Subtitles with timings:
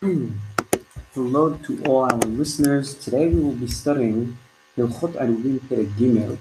[0.00, 2.94] Hello to all our listeners.
[2.94, 4.38] Today we will be studying
[4.76, 6.38] Hilchot Eruvin Perek Gimel.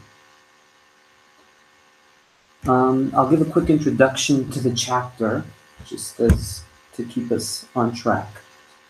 [2.70, 5.43] Um, I'll give a quick introduction to the chapter,
[5.88, 6.62] just as
[6.93, 8.28] to keep us on track.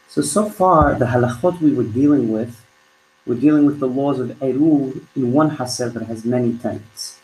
[0.09, 2.61] So, so far, the halachot we were dealing with,
[3.25, 7.21] we're dealing with the laws of Eruv in one haser that has many tenants,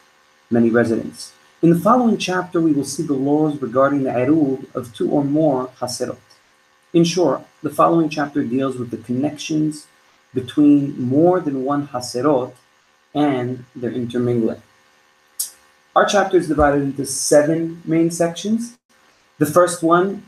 [0.50, 1.34] many residents.
[1.62, 5.25] In the following chapter, we will see the laws regarding the Eruv of two or
[5.25, 6.32] more haserot.
[6.93, 9.88] In short, the following chapter deals with the connections
[10.32, 12.54] between more than one haserot
[13.15, 14.61] and their intermingling.
[15.96, 18.78] Our chapter is divided into seven main sections.
[19.39, 20.24] The first one,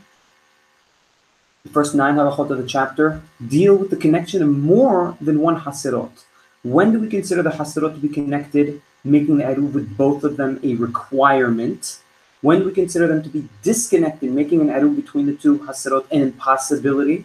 [1.62, 5.60] the first nine halachot of the chapter, deal with the connection of more than one
[5.60, 6.24] haserot.
[6.64, 10.36] When do we consider the haserot to be connected, making the eruv with both of
[10.36, 12.00] them a requirement?
[12.42, 16.20] When we consider them to be disconnected, making an eruv between the two haserot an
[16.22, 17.24] impossibility?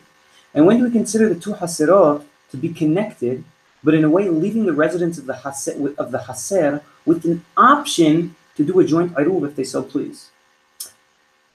[0.54, 3.44] And when do we consider the two haserot to be connected,
[3.84, 7.44] but in a way leaving the residents of the haser, of the haser with an
[7.58, 10.30] option to do a joint eruv if they so please?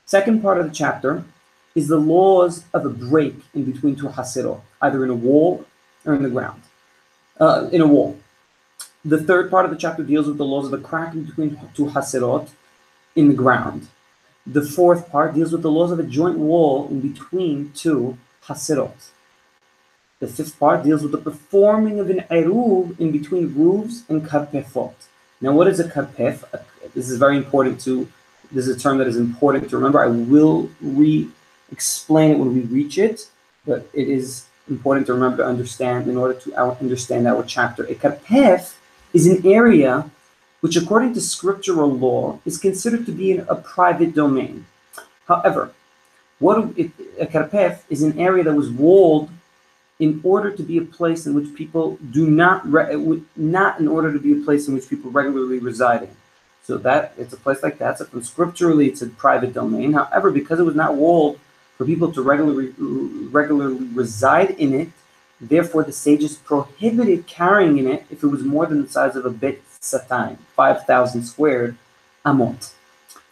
[0.04, 1.24] Second part of the chapter
[1.74, 5.64] is the laws of a break in between two haserot, either in a wall
[6.04, 6.62] or in the ground,
[7.40, 8.18] uh, in a wall.
[9.04, 11.58] The third part of the chapter deals with the laws of the crack in between
[11.74, 12.48] two haserot
[13.16, 13.88] in the ground.
[14.46, 19.10] The fourth part deals with the laws of a joint wall in between two haserot.
[20.20, 24.94] The fifth part deals with the performing of an eruv in between roofs and karpefot.
[25.40, 26.44] Now, what is a karpef?
[26.94, 28.08] This is very important to.
[28.52, 30.00] This is a term that is important to remember.
[30.00, 33.28] I will re-explain it when we reach it,
[33.66, 37.84] but it is important to remember to understand in order to understand our chapter.
[37.84, 38.76] A karpef
[39.12, 40.08] is an area
[40.66, 44.66] which, according to scriptural law, is considered to be in a private domain.
[45.28, 45.70] However,
[46.40, 49.30] what it, a karpef is an area that was walled
[50.00, 53.86] in order to be a place in which people do not re- uh, not in
[53.86, 56.16] order to be a place in which people regularly reside in.
[56.64, 57.98] So that it's a place like that.
[57.98, 59.92] So from scripturally, it's a private domain.
[59.92, 61.38] However, because it was not walled
[61.76, 62.74] for people to regularly
[63.30, 64.88] regularly reside in it,
[65.40, 69.24] therefore the sages prohibited carrying in it if it was more than the size of
[69.24, 71.76] a bit satayim, 5,000 squared
[72.24, 72.72] amot.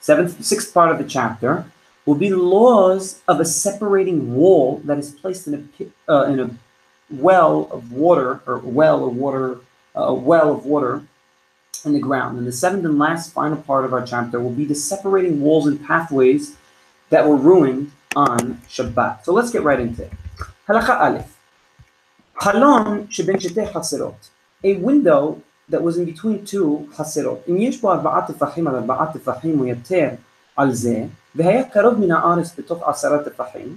[0.01, 1.65] Seventh, sixth part of the chapter
[2.07, 5.55] will be laws of a separating wall that is placed in
[6.09, 6.51] a uh, in a
[7.11, 9.59] well of water or well of water
[9.97, 11.03] uh, a uh, well of water
[11.85, 12.39] in the ground.
[12.39, 15.67] And the seventh and last final part of our chapter will be the separating walls
[15.67, 16.57] and pathways
[17.11, 19.25] that were ruined on Shabbat.
[19.25, 20.13] So let's get right into it.
[20.69, 21.37] Halacha Aleph.
[22.41, 24.31] Halon sheben sheteh haserot.
[24.65, 27.40] A window that was in between two חצרות.
[27.50, 30.10] אם יש בו ארבעה טפחים על ארבעה טפחים או יותר
[30.56, 31.04] על זה,
[31.36, 33.76] והיה קרוב מן הארץ בתוך עשרה טפחים,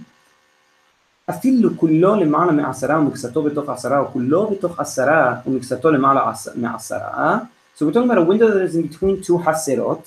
[1.31, 7.39] אפילו כולו למעלה מעשרה ומקצתו בתוך עשרה, או כולו בתוך עשרה ומקצתו למעלה מעשרה.
[7.75, 10.05] So we're talking about a window that is in between two haserot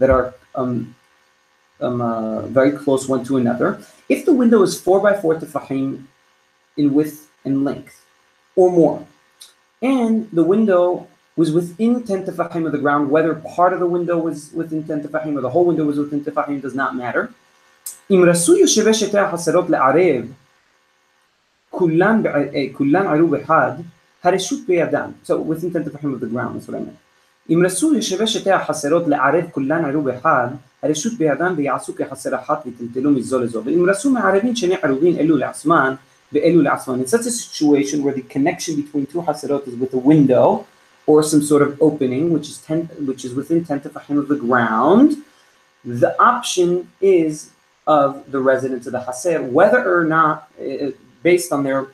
[0.00, 0.94] that are um,
[1.80, 3.78] um, uh, very close one to another.
[4.08, 6.04] If the window is four by four tefahim
[6.76, 7.96] in width and length,
[8.56, 9.06] or more,
[9.84, 11.06] and the window
[11.36, 15.02] was within 10 tefahim of the ground, whether part of the window was within 10
[15.02, 17.28] tefahim or the whole window was within tefahim does not matter.
[18.10, 20.24] אם רצו יושבי שתי החסרות לערב
[21.70, 22.22] כולן,
[22.72, 23.72] כולן עירוב אחד,
[24.24, 25.10] הרשות בידם.
[25.24, 26.98] So within 10 tefahim of the ground, that's what I meant.
[27.50, 30.48] אם רצו יושבי שתי החסרות לערב כולן עירוב אחד,
[30.82, 33.62] הרשות בידם ויעשו כחסר אחת וטלטלו מזו לזו.
[33.64, 35.94] ואם רצו מערבים שני עירובין אלו לעצמן ואלו לעצמן.
[36.34, 40.66] In such a situation where the connection between two haserot is with a window,
[41.06, 44.36] or some sort of opening, which is ten, which is within ten tefachim of the
[44.36, 45.16] ground,
[45.84, 47.50] the option is
[47.86, 50.90] of the residents of the haser, whether or not, uh,
[51.24, 51.88] based on their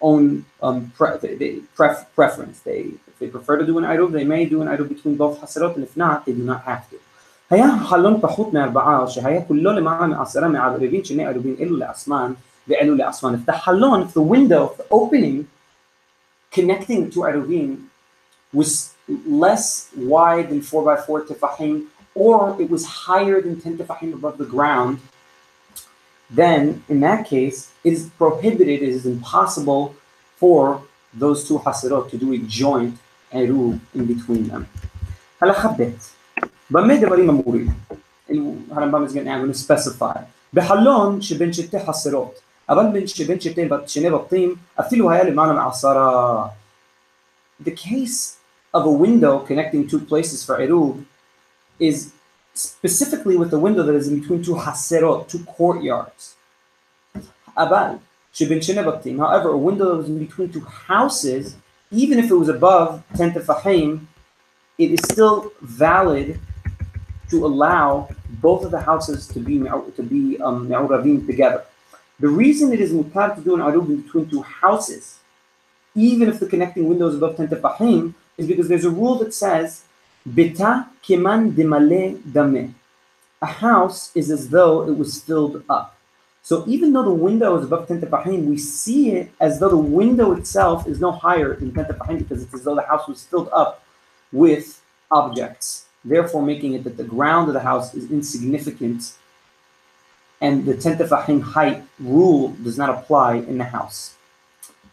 [0.00, 2.60] own um, pre- they, pref- preference.
[2.60, 5.40] They, if they prefer to do an idol, they may do an idol between both
[5.42, 6.96] haserot, and if not, they do not have to.
[7.50, 12.32] היה חלון פחות מארבעה, שהיה כולו למעלה מעשרה מערבים שני ערבים אלו לעצמן
[12.69, 15.47] if the halon, if the window of the opening
[16.51, 17.85] connecting to Eruvin
[18.53, 24.45] was less wide than 4x4 tefahim or it was higher than 10 tefahim above the
[24.45, 24.99] ground
[26.29, 29.95] then in that case it is prohibited it is impossible
[30.35, 30.81] for
[31.13, 32.97] those two hasirot to do a joint
[33.33, 34.67] eruv in between them.
[35.41, 36.03] هلا حبيت
[36.69, 36.95] بمي
[39.07, 40.21] is going to specify.
[40.53, 42.39] بحلون شبن شتي حسرات
[47.59, 48.37] the case
[48.73, 51.03] of a window connecting two places for eruv
[51.79, 52.13] is
[52.53, 56.35] specifically with the window that is in between two haserot, two courtyards.
[57.55, 57.99] Abal,
[58.33, 61.55] Shibin However, a window that is in between two houses,
[61.91, 64.07] even if it was above ten tefahim,
[64.77, 66.39] it is still valid
[67.29, 70.67] to allow both of the houses to be to be um,
[71.25, 71.63] together.
[72.19, 75.19] The reason it is mutar to do an arub between two houses,
[75.93, 79.35] even if the connecting window is above 10 tefachim, is because there's a rule that
[79.35, 79.83] says,
[80.33, 82.73] beta keman demale dame.
[83.41, 85.95] A house is as though it was filled up.
[86.41, 89.77] So even though the window is above 10 tefachim, we see it as though the
[89.77, 93.23] window itself is no higher than 10 tefachim because it's as though the house was
[93.25, 93.83] filled up
[94.31, 94.81] with
[95.11, 99.13] objects, therefore making it that the ground of the house is insignificant
[100.40, 104.16] and the 10 tefachim height rule does not apply in the house.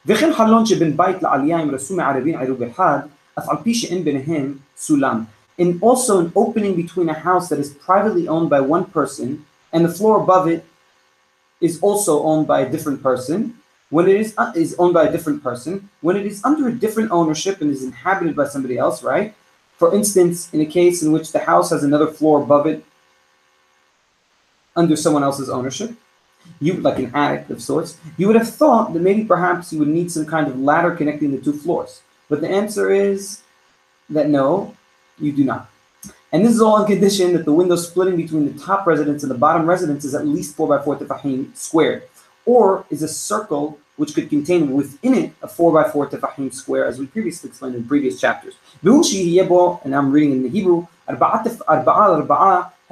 [0.05, 2.99] וכן חלון שבין בית לעלייה עם רסום מערבין עירוב אחד,
[3.39, 5.23] אף על פי שאין ביניהם סולם.
[5.59, 9.85] And also an opening between a house that is privately owned by one person and
[9.85, 10.63] the floor above it
[11.61, 13.55] is also owned by a different person.
[13.89, 16.71] When it is, uh, is owned by a different person, when it is under a
[16.71, 19.33] different ownership and is inhabited by somebody else, right?
[19.77, 22.85] For instance, in a case in which the house has another floor above it
[24.76, 25.92] under someone else's ownership,
[26.60, 29.88] you like an attic of sorts, you would have thought that maybe perhaps you would
[29.88, 32.02] need some kind of ladder connecting the two floors.
[32.28, 33.42] But the answer is
[34.10, 34.74] that no,
[35.18, 35.70] you do not.
[36.32, 39.30] And this is all on condition that the window splitting between the top residence and
[39.30, 42.02] the bottom residence is at least 4 by 4 tefahim squared,
[42.44, 46.86] or is a circle which could contain within it a 4 by 4 tefahim square,
[46.86, 48.54] as we previously explained in previous chapters.
[48.82, 50.88] And I'm reading in the Hebrew,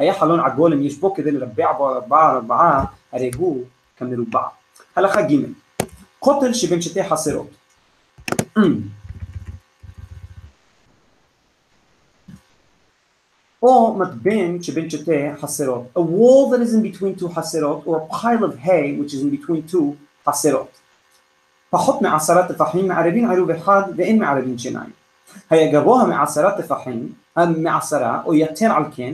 [0.02, 3.64] היה חלון עגול אם יש בו כדי לרבע בו ארבעה ארבעה, הרי הוא
[3.98, 4.42] כמרובע.
[4.96, 5.36] הלכה ג'
[6.20, 7.48] כותל שבין שתי חסרות.
[13.64, 15.86] או מתבן שבין שתי חסרות.
[15.96, 19.22] A wall that is in between two חסרות, or a pile of hay which is
[19.22, 19.94] in between two
[20.30, 20.80] חסרות.
[21.70, 24.90] פחות מעשרה טפחים מערבין עירוב אחד ואין מערבין שיניים.
[25.50, 27.14] היה גבוה מעשרה טפחים,
[27.58, 29.14] מעשרה, או יתר על כן,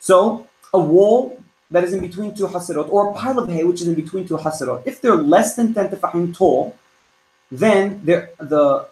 [0.00, 3.80] So a wall that is in between two haserot, or a pile of hay which
[3.80, 6.76] is in between two haserot, if they're less than 10 tefachim tall
[7.50, 8.88] then the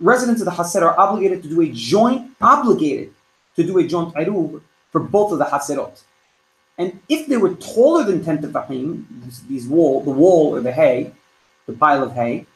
[0.00, 3.12] residents of the haserot are obligated to do a joint obligated
[3.56, 4.60] to do a joint irub
[4.90, 6.02] for both of the haserot.
[6.78, 9.04] And if they were taller than 10 tefachim,
[9.48, 11.12] these wall, the wall or the hay,
[11.66, 12.46] the pile of hay,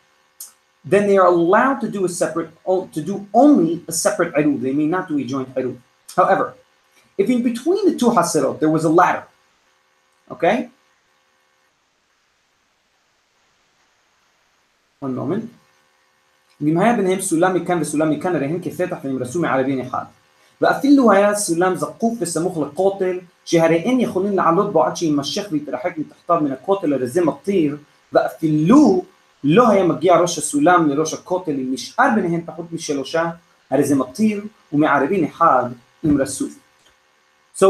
[0.84, 4.62] then they are allowed to do a separate, to do only a separate eruv.
[4.62, 5.78] They may not do a joint eruv.
[6.14, 6.54] However,
[7.18, 9.26] if in between the two haserot there was a ladder,
[10.30, 10.70] okay?
[15.00, 15.52] One moment.
[20.59, 20.65] אחד.
[20.65, 26.41] ואפילו היה סולם זקוף וסמוך לכותל, שהרי אין יכולים לעלות בו עד שיימשך ויתרחק מתחתיו
[26.41, 27.77] מן הכותל, הרי זה מטיר,
[28.13, 29.05] ואפילו
[29.43, 33.29] לא היה מגיע ראש הסולם לראש הכותל, אם נשאר ביניהם פחות משלושה,
[33.71, 34.43] הרי זה מטיר,
[34.73, 35.63] ומערבין אחד
[36.03, 36.53] עם רסוף.
[37.57, 37.65] So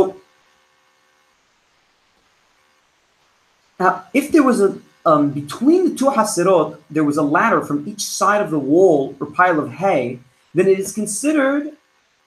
[3.79, 4.69] Now, if there was a
[5.05, 9.15] um, between the two hasirot, there was a ladder from each side of the wall
[9.19, 10.19] or pile of hay,
[10.53, 11.63] then it is considered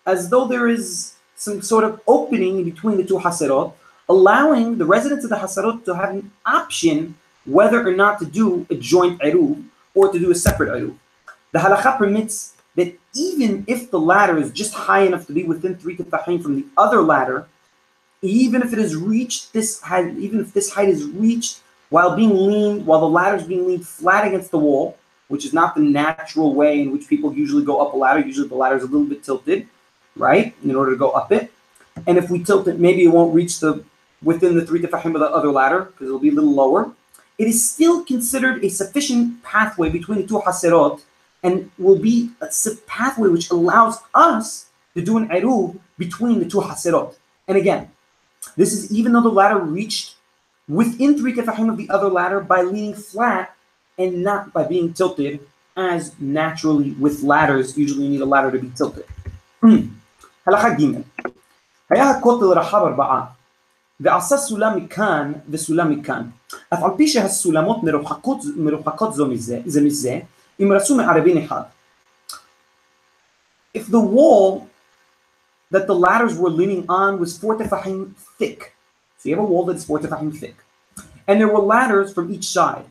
[0.09, 3.73] as though there is some sort of opening between the two hasirot,
[4.09, 8.65] allowing the residents of the hasirot to have an option whether or not to do
[8.69, 9.63] a joint eruv
[9.93, 10.95] or to do a separate eruv.
[11.51, 15.75] The halakha permits that even if the ladder is just high enough to be within
[15.75, 17.47] three tefachim from the other ladder,
[18.21, 22.35] even if it is reached this height, even if this height is reached while being
[22.35, 24.97] leaned, while the ladder is being leaned flat against the wall,
[25.27, 28.19] which is not the natural way in which people usually go up a ladder.
[28.19, 29.67] Usually the ladder is a little bit tilted,
[30.19, 31.51] right, in order to go up it.
[32.05, 33.83] And if we tilt it, maybe it won't reach the
[34.21, 36.91] within the three tefahim of the other ladder because it'll be a little lower.
[37.37, 41.01] It is still considered a sufficient pathway between the two haserot
[41.41, 42.49] and will be a
[42.85, 47.15] pathway which allows us to do an eruv between the two haserot.
[47.47, 47.91] And again,
[48.57, 50.15] this is even though the ladder reached
[50.67, 53.55] within three tefahim of the other ladder by leaning flat
[53.97, 55.39] and not by being tilted,
[55.77, 59.05] as naturally with ladders, usually you need a ladder to be tilted.
[59.61, 59.87] Hmm.
[73.73, 74.69] If the wall
[75.71, 78.73] that the ladders were leaning on was four tefachim thick.
[79.17, 80.55] So you have a wall that's four tefachim thick.
[81.27, 82.85] And there were ladders from each side.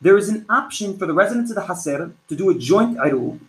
[0.00, 3.40] There is an option for the residents of the Haser to do a joint Iruv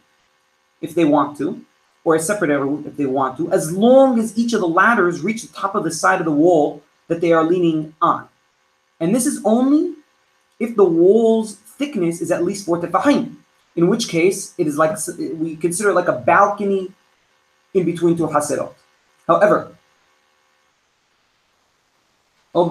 [0.81, 1.65] if they want to
[2.04, 5.22] or a separate eruv if they want to, as long as each of the ladders
[5.22, 8.28] reach the top of the side of the wall that they are leaning on.
[9.00, 9.94] And this is only
[10.60, 13.36] if the wall's thickness is at least four tefahim,
[13.74, 14.96] in which case it is like
[15.38, 16.92] we consider it like a balcony
[17.72, 18.74] in between two haserot.
[19.26, 19.74] However,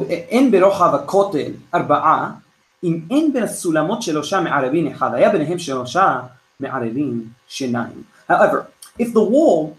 [0.09, 2.31] אין ברוחב הכותל ארבעה,
[2.83, 6.19] אם אין בין הסולמות שלושה מערבין אחד, היה ביניהם שלושה
[6.59, 8.03] מערבין שיניים.
[8.29, 8.67] However,
[8.99, 9.77] if the wall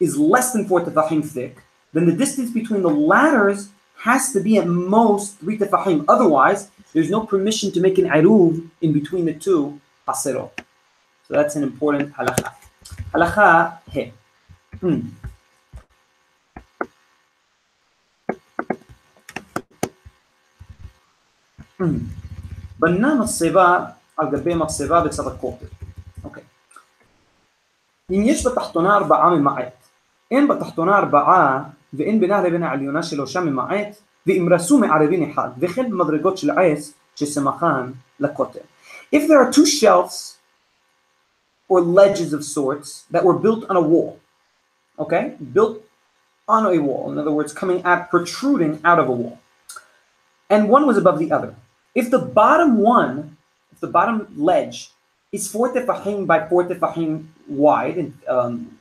[0.00, 1.56] is less than four tefahim thick,
[1.92, 3.68] then the distance between the ladders
[4.08, 6.04] has to be at most three tefahim.
[6.08, 10.50] Otherwise, there's no permission to make an iruv in between the two haserot.
[11.26, 12.52] So that's an important halacha.
[13.14, 14.12] Halacha he.
[14.80, 15.00] Hmm.
[22.78, 23.84] בנה מחצבה
[24.16, 25.75] על גבי מחצבה בצד הכותל.
[28.06, 28.18] אוקיי.
[28.18, 29.88] אם יש בתחתונה ארבעה ממעט,
[30.30, 31.62] אין בתחתונה ארבעה
[31.94, 37.90] ואין בינה לבין העליונה שלושה ממעט, ואם רסו מערבין אחד, וכן במדרגות של עץ שסמכן
[38.20, 38.60] לכותל.
[39.14, 40.38] If there are two shelves
[41.68, 44.18] or ledges of sorts that were built on a wall,
[44.98, 45.76] okay, built
[46.48, 49.38] on a wall, in other words, coming out, protruding out of a wall,
[50.48, 51.54] and one was above the other.
[51.94, 53.36] If the bottom one,
[53.72, 54.90] if the bottom ledge
[55.37, 58.77] is four tefahim by four tefahim wide and um,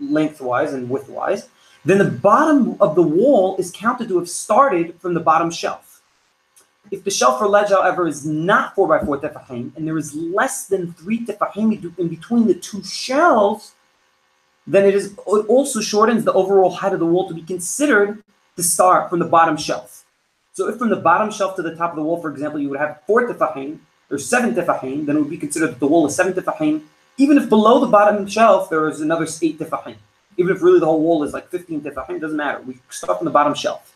[0.00, 1.48] lengthwise and widthwise,
[1.84, 6.02] then the bottom of the wall is counted to have started from the bottom shelf.
[6.90, 10.14] If the shelf or ledge, however, is not four by four tefahim and there is
[10.14, 11.68] less than three tefahim
[11.98, 13.74] in between the two shelves,
[14.66, 18.22] then it is it also shortens the overall height of the wall to be considered
[18.56, 20.04] to start from the bottom shelf.
[20.52, 22.68] So if from the bottom shelf to the top of the wall, for example, you
[22.70, 23.80] would have four tefahim
[24.10, 26.82] or seven tefahim, then it would be considered that the wall is seven tefahim.
[27.16, 29.96] Even if below the bottom shelf there is another eight tefahim.
[30.36, 32.60] Even if really the whole wall is like 15 tefahim, doesn't matter.
[32.62, 33.94] We start from the bottom shelf.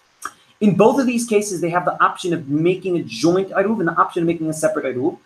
[0.61, 3.89] In both of these cases, they have the option of making a joint iruv and
[3.89, 5.19] the option of making a separate iruv.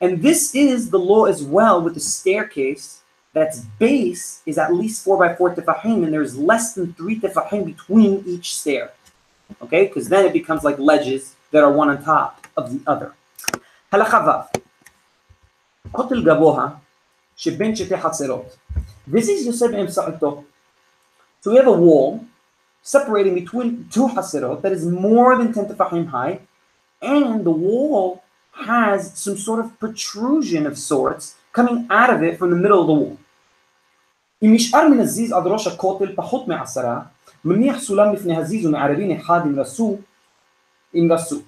[0.00, 3.00] And this is the law as well with the staircase
[3.32, 7.64] that's base is at least four by four tefahim, and there's less than three tefahim
[7.64, 8.92] between each stair
[9.62, 9.86] okay?
[9.86, 13.14] Because then it becomes like ledges that are one on top of the other.
[13.96, 16.68] הלכה ו' כותל גבוה
[17.36, 18.56] שבין שתי חצרות.
[19.10, 20.44] This יושב באמצעותו.
[21.42, 22.20] So we have a wall
[22.82, 26.40] separating between two haserot that is more than 10 tefahim high,
[27.02, 28.22] and the wall
[28.66, 32.86] has some sort of protrusion of sorts coming out of it from the middle of
[32.86, 33.16] the wall.
[34.42, 37.00] אם נשאר מן הזיז עד ראש הכותל פחות מעשרה,
[37.44, 39.98] מניח סולם לפני הזיז ומערבין אחד אם רסו,
[40.94, 41.40] אם רסו.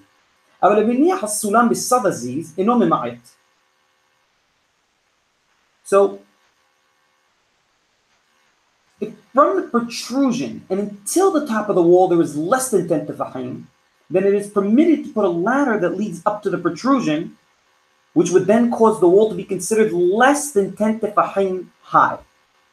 [0.63, 3.29] אבל מניח הסולם בסד הזיז אינו ממעט.
[5.85, 6.19] So,
[9.01, 12.87] if from the protrusion and until the top of the wall there is less than
[12.87, 13.65] 10 tefahim,
[14.09, 17.37] then it is permitted to put a ladder that leads up to the protrusion,
[18.13, 22.19] which would then cause the wall to be considered less than 10 tefahim high.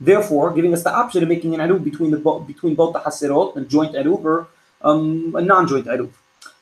[0.01, 3.57] Therefore, giving us the option of making an eruv between the between both the haserot,
[3.57, 4.49] a joint eruv or
[4.83, 6.11] um, a non-joint eruv.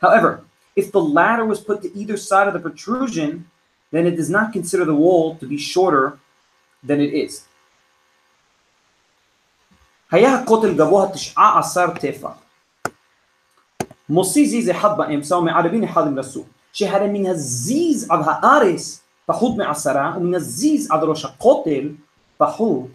[0.00, 0.44] However,
[0.76, 3.30] if the ladder was put to either side of the protrusion,
[3.90, 6.18] then it does not consider the wall to be shorter
[6.82, 7.44] than it is.
[10.10, 12.30] היה הכותל גבוה תשעה עשר טפח.
[14.08, 16.44] מוציא זיז אחד באמצע ומערבין אחד עם רסו.
[16.72, 21.90] שהרי מן הזיז עד הארץ פחות מעשרה ומן הזיז עד ראש הכותל
[22.36, 22.88] פחות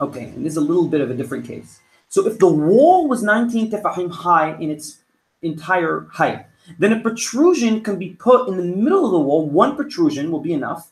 [0.00, 1.80] Okay, and this is a little bit of a different case.
[2.13, 4.99] So if the wall was 19 tefahim high in its
[5.41, 6.45] entire height,
[6.77, 9.49] then a protrusion can be put in the middle of the wall.
[9.49, 10.91] One protrusion will be enough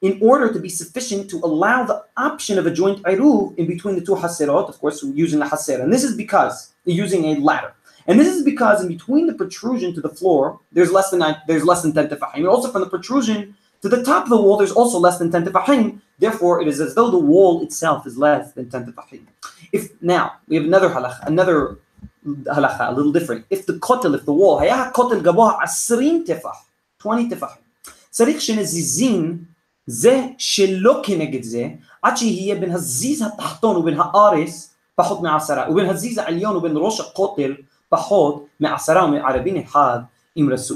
[0.00, 3.94] in order to be sufficient to allow the option of a joint iruv in between
[3.94, 5.82] the two haserot, of course, using a haser.
[5.82, 7.74] And this is because using a ladder.
[8.06, 11.36] And this is because in between the protrusion to the floor, there's less than nine,
[11.46, 12.36] there's less than 10 tefahim.
[12.36, 15.31] And also from the protrusion to the top of the wall, there's also less than
[15.31, 15.99] 10 tefahim.
[16.17, 19.25] Therefore, it is as though the wall itself is less than 10 tefahim.
[19.71, 21.77] If now we have another halacha, another
[22.25, 23.45] halacha, a little different.
[23.49, 26.65] If the kotel, if the wall, היה kotel גבוה 20 טפח,
[27.01, 27.61] 20 טפחים,
[28.09, 29.43] צריך שנזיזין
[29.87, 31.67] זה שלא כנגד זה,
[32.01, 37.55] עד שיהיה בין הזיז התחתון ובין הארס פחות מעשרה, ובין הזיז העליון ובין ראש הכותל
[37.89, 39.99] פחות מעשרה ומערבין אחד
[40.37, 40.75] אם רסו.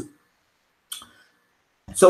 [1.94, 2.06] So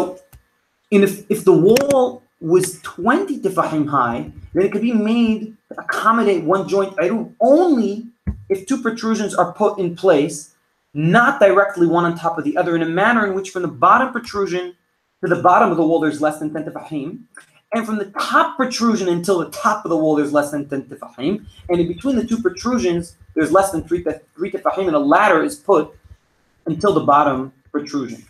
[0.92, 5.80] and if, if the wall was 20 tefahim high, then it could be made to
[5.80, 8.06] accommodate one joint iru only
[8.48, 10.54] if two protrusions are put in place,
[10.92, 13.68] not directly one on top of the other, in a manner in which from the
[13.68, 14.76] bottom protrusion
[15.22, 17.20] to the bottom of the wall, there's less than 10 tefahim.
[17.74, 20.82] And from the top protrusion until the top of the wall, there's less than 10
[20.82, 21.46] tefahim.
[21.70, 24.98] And in between the two protrusions, there's less than three, tef- three tefahim, and a
[24.98, 25.96] ladder is put
[26.66, 28.26] until the bottom protrusion.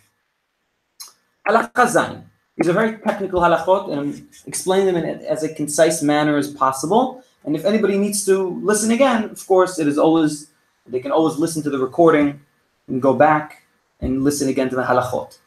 [1.45, 2.23] Halakha
[2.56, 6.48] These are very technical halachot, and I'm explaining them in as a concise manner as
[6.50, 7.22] possible.
[7.44, 8.34] And if anybody needs to
[8.70, 10.50] listen again, of course, it is always,
[10.86, 12.40] they can always listen to the recording
[12.88, 13.62] and go back
[14.00, 15.38] and listen again to the halachot.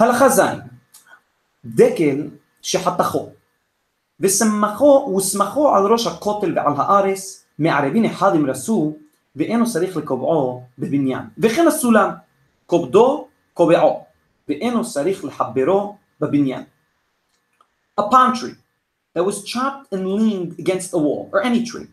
[0.00, 0.40] הלכה ז'
[1.64, 2.28] דקל
[2.62, 3.28] שחתכו
[4.20, 8.96] ושמחו ושמחו על ראש הכותל ועל הארץ מערבין אחד אם רסו
[9.36, 12.10] ואינו צריך לקובעו בבניין וכן הסולם
[12.66, 14.04] כובדו קובעו
[14.48, 16.67] ואינו צריך לחברו Babinyan.
[17.97, 18.55] A palm tree
[19.13, 21.87] that was chopped and leaned against a wall, or any tree.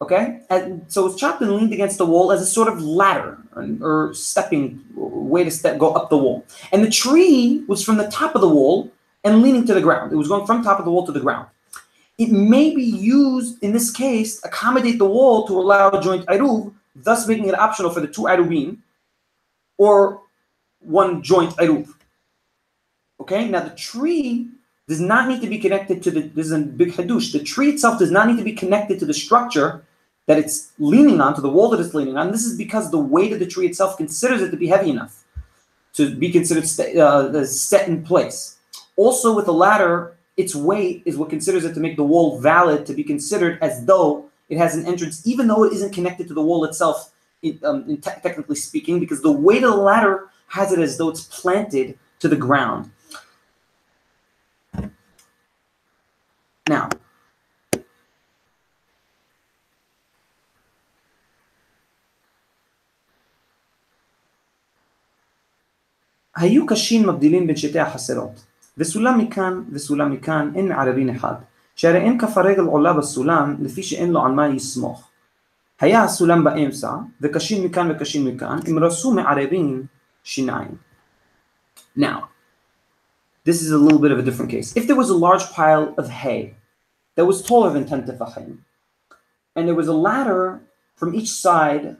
[0.00, 0.40] Okay?
[0.50, 3.38] And so was chopped and leaned against the wall as a sort of ladder
[3.80, 6.44] or, stepping way to step, go up the wall.
[6.72, 8.92] And the tree was from the top of the wall
[9.24, 10.12] and leaning to the ground.
[10.12, 11.48] It was going from top of the wall to the ground.
[12.18, 16.26] It may be used in this case to accommodate the wall to allow a joint
[16.26, 18.78] iruv, thus making it optional for the two iruvim
[19.78, 20.20] or
[20.80, 21.92] one joint iruv.
[23.24, 24.48] Okay, now the tree
[24.86, 27.32] does not need to be connected to the, this is a big hadush.
[27.32, 29.82] The tree itself does not need to be connected to the structure
[30.26, 32.32] that it's leaning on, to the wall that it's leaning on.
[32.32, 35.24] This is because the weight of the tree itself considers it to be heavy enough
[35.94, 38.58] to be considered st- uh, set in place.
[38.96, 42.84] Also, with the ladder, its weight is what considers it to make the wall valid
[42.84, 46.34] to be considered as though it has an entrance, even though it isn't connected to
[46.34, 50.28] the wall itself, in, um, in te- technically speaking, because the weight of the ladder
[50.48, 52.90] has it as though it's planted to the ground.
[56.70, 56.88] Now,
[66.36, 68.44] היו קשים מבדילים בין שתי החסרות,
[68.78, 71.34] וסולם מכאן וסולם מכאן אין מערבין אחד,
[71.76, 75.10] שהרי אין כף הרגל עולה בסולם לפי שאין לו על מה יסמוך.
[75.80, 79.82] היה הסולם באמצע, וקשים מכאן וקשים מכאן, אם רסו מערבין
[80.24, 80.74] שיניים.
[81.98, 82.33] Now,
[83.44, 84.76] this is a little bit of a different case.
[84.76, 86.54] If there was a large pile of hay
[87.14, 88.58] that was taller than 10 tefachim,
[89.54, 90.60] and there was a ladder
[90.96, 91.96] from each side,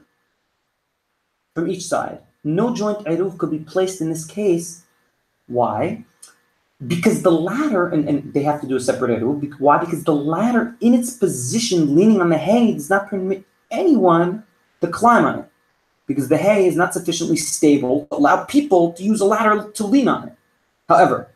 [1.53, 4.83] from each side, no joint eruv could be placed in this case.
[5.47, 6.03] Why?
[6.85, 9.59] Because the ladder, and, and they have to do a separate eruv.
[9.59, 9.77] Why?
[9.77, 14.43] Because the ladder, in its position, leaning on the hay, does not permit anyone
[14.81, 15.45] to climb on it.
[16.07, 19.85] Because the hay is not sufficiently stable to allow people to use a ladder to
[19.85, 20.33] lean on it.
[20.87, 21.29] However,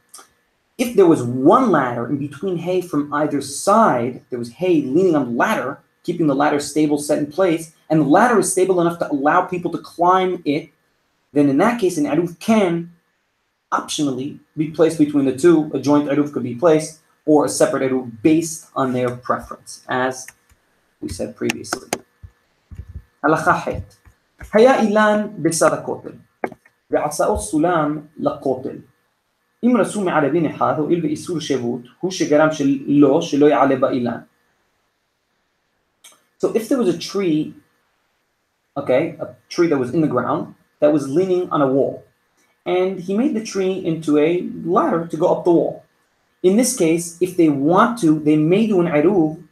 [0.80, 5.15] if there was one ladder in between hay from either side, there was hay leaning
[5.15, 8.80] on the ladder, keeping the ladder stable, set in place, and the ladder is stable
[8.80, 10.70] enough to allow people to climb it,
[11.34, 12.94] then in that case, an aruv can
[13.74, 15.70] optionally be placed between the two.
[15.74, 20.26] A joint aruv could be placed, or a separate aruv based on their preference, as
[21.02, 21.89] we said previously.
[23.22, 25.44] Haya ilan
[29.64, 34.20] אם רשום מערבין אחד, הואיל ואיסור שבות, הוא שגרם שלא, שלא יעלה באילן.
[36.38, 37.55] So if there was a tree,
[38.77, 42.05] okay, a tree that was in the ground, that was leaning on a wall,
[42.66, 44.31] and he made the tree into a
[44.64, 45.85] ladder to go up the wall.
[46.42, 49.42] In this case, if they want to, they may do an iruv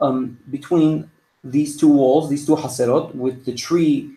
[0.00, 1.10] um, between
[1.42, 4.10] these two walls, these two haserot, with the tree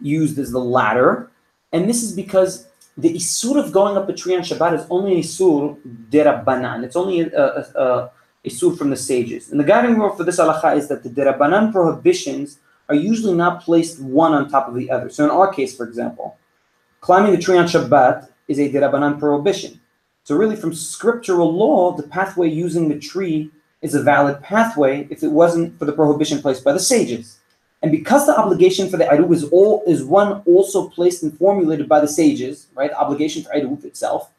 [0.00, 1.30] used as the ladder,
[1.72, 2.67] and this is because
[3.01, 5.77] the isur of going up a tree on Shabbat is only an isur
[6.09, 6.83] derabanan.
[6.83, 8.11] It's only a, a, a,
[8.45, 9.51] isur from the sages.
[9.51, 13.61] And the guiding rule for this halacha is that the derabanan prohibitions are usually not
[13.61, 15.09] placed one on top of the other.
[15.09, 16.37] So in our case, for example,
[17.01, 19.79] climbing the tree on Shabbat is a derabanan prohibition.
[20.23, 25.23] So really, from scriptural law, the pathway using the tree is a valid pathway if
[25.23, 27.38] it wasn't for the prohibition placed by the sages.
[27.81, 31.87] And because the obligation for the Iruv is all is one also placed and formulated
[31.87, 32.91] by the sages, right?
[32.91, 34.29] The obligation for Iruv itself,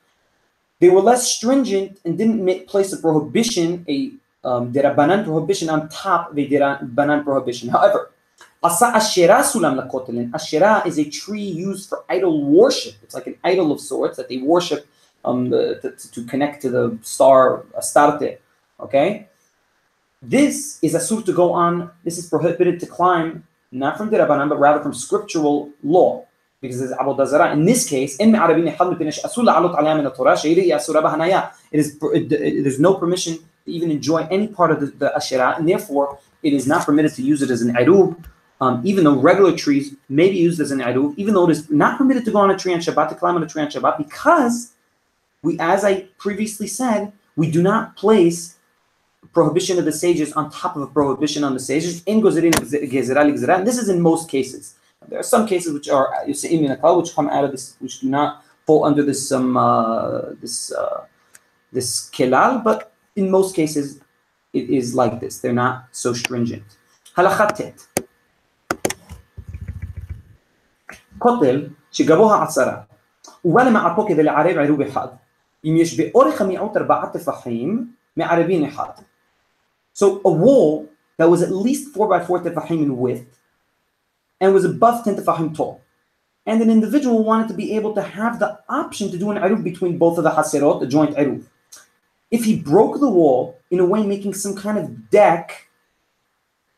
[0.79, 4.12] they were less stringent and didn't make, place a prohibition, a
[4.44, 7.68] um, derabanan prohibition on top of a derabanan prohibition.
[7.68, 8.11] However,
[8.62, 10.31] asa ashera sulam lakotelin.
[10.33, 12.94] Ashera is a tree used for idol worship.
[13.03, 14.87] It's like an idol of sorts that they worship
[15.24, 18.38] um, the, to, to connect to the star Astarte.
[18.81, 19.29] Okay,
[20.23, 21.91] this is a asur to go on.
[22.05, 26.27] This is prohibited to climb, not from Dirabanan, but rather from scriptural law.
[26.61, 27.53] Because it's Avodah Zarah.
[27.53, 28.41] In this case, in it
[31.73, 35.57] is it, it, there's no permission to even enjoy any part of the, the ashira,
[35.59, 38.23] and therefore it is not permitted to use it as an irub
[38.61, 41.71] um, even though regular trees may be used as an eruv, even though it is
[41.71, 43.69] not permitted to go on a tree on Shabbat, to climb on a tree on
[43.69, 44.73] Shabbat, because
[45.43, 48.57] we, as I previously said, we do not place
[49.34, 52.04] prohibition of the sages on top of a prohibition on the sages.
[52.06, 54.76] In and this is in most cases.
[55.08, 58.86] There are some cases which are which come out of this, which do not fall
[58.86, 61.06] under this um, uh, this uh,
[61.72, 64.00] this kelal, but in most cases
[64.54, 65.39] it is like this.
[65.39, 66.65] They're not so stringent.
[67.18, 67.88] Halachatet.
[71.18, 72.82] כותל שגבוה עשרה,
[73.46, 75.08] ובא למערפו כדי לערב עירוב אחד.
[75.65, 78.89] אם יש באורך המיעוט ארבעה טפחים, מערבין אחד.
[80.01, 83.39] so a wall that was at least 4 by 4 tefahim in width
[84.41, 85.83] and was above 10 tefahim tall.
[86.47, 89.63] And an individual wanted to be able to have the option to do an eruv
[89.63, 91.45] between both of the haserot, the joint eruv.
[92.31, 95.69] If he broke the wall in a way making some kind of deck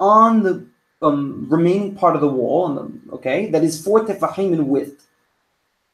[0.01, 0.67] on the
[1.01, 5.07] um, remaining part of the wall, the, okay, that is four tefahim in width,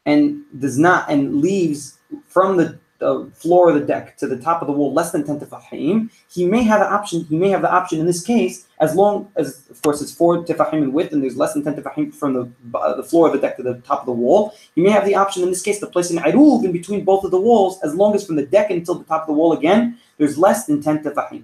[0.06, 4.61] and does not and leaves from the, the floor of the deck to the top
[4.61, 7.17] of the wall less than ten tefahim, he may have the option.
[7.31, 10.31] He may have the option in this case, as long as, of course, it's four
[10.45, 12.43] tefahim in width, and there's less than ten tefahim from the
[12.77, 14.41] uh, the floor of the deck to the top of the wall.
[14.75, 17.23] He may have the option in this case to place an iruv in between both
[17.25, 19.51] of the walls, as long as from the deck until the top of the wall
[19.59, 19.81] again,
[20.17, 21.43] there's less than ten tefahim.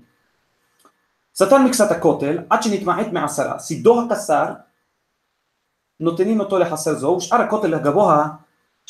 [1.36, 4.46] סתן מקצת הכותל עד שנתמעט מעשרה, סידו הקסר
[6.00, 8.28] נותנים אותו לחסר זו, ושאר הכותל הגבוה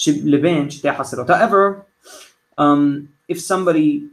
[0.07, 1.29] לבין שתי החסרות.
[1.29, 1.83] However,
[2.58, 4.08] um, if somebody,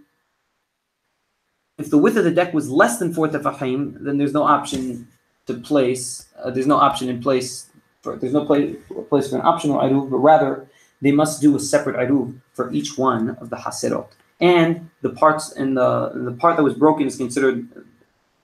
[1.78, 5.08] if the width of the deck was less than four tefahim, then there's no option
[5.48, 7.70] to place, uh, there's no option in place,
[8.02, 8.76] for, there's no place,
[9.10, 10.68] place for an optional iruv, but rather
[11.02, 14.08] they must do a separate iruv for each one of the haserot.
[14.40, 17.68] And the parts and the the part that was broken is considered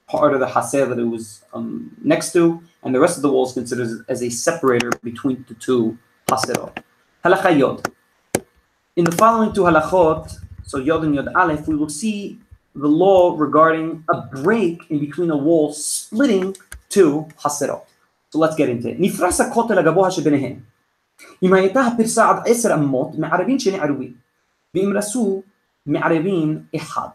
[0.07, 3.31] part of the haser that it was um, next to, and the rest of the
[3.31, 6.77] wall is considered as a separator between the two haserot.
[7.25, 7.91] Halacha Yod.
[8.96, 10.24] In the following two halachot,
[10.64, 12.38] so Yod and Yod Aleph, we will see
[12.74, 16.56] the law regarding a break in between a wall splitting
[16.88, 17.84] two haserot.
[18.30, 18.96] So let's get into it.
[18.98, 20.60] נפרס הכותל הגבוה שביניהם.
[21.42, 24.14] אם הייתה הפרסה עד עשר אמות, מערבין שני ערובים.
[24.74, 25.42] ואם רסו,
[25.86, 27.08] מערבין אחד.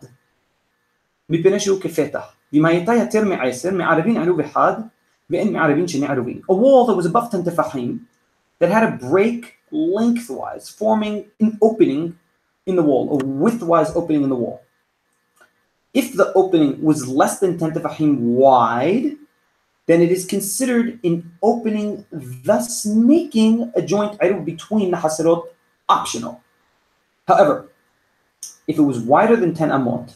[1.29, 2.33] מפני שהוא כפתח.
[2.53, 4.73] במה הייתה יותר מעשר, מערבין עירוב אחד,
[5.29, 6.41] ואין מערבין שני עירובין.
[6.51, 7.99] A wall that was above 10 tefahim,
[8.59, 12.18] that had a break lengthwise, forming an opening
[12.66, 14.62] in the wall, a widthwise opening in the wall.
[15.94, 19.16] If the opening was less than 10 tefahim wide,
[19.86, 25.46] then it is considered an opening, thus making a joint item between the hasirot
[25.88, 26.40] optional.
[27.26, 27.68] However,
[28.66, 30.14] if it was wider than 10 amot,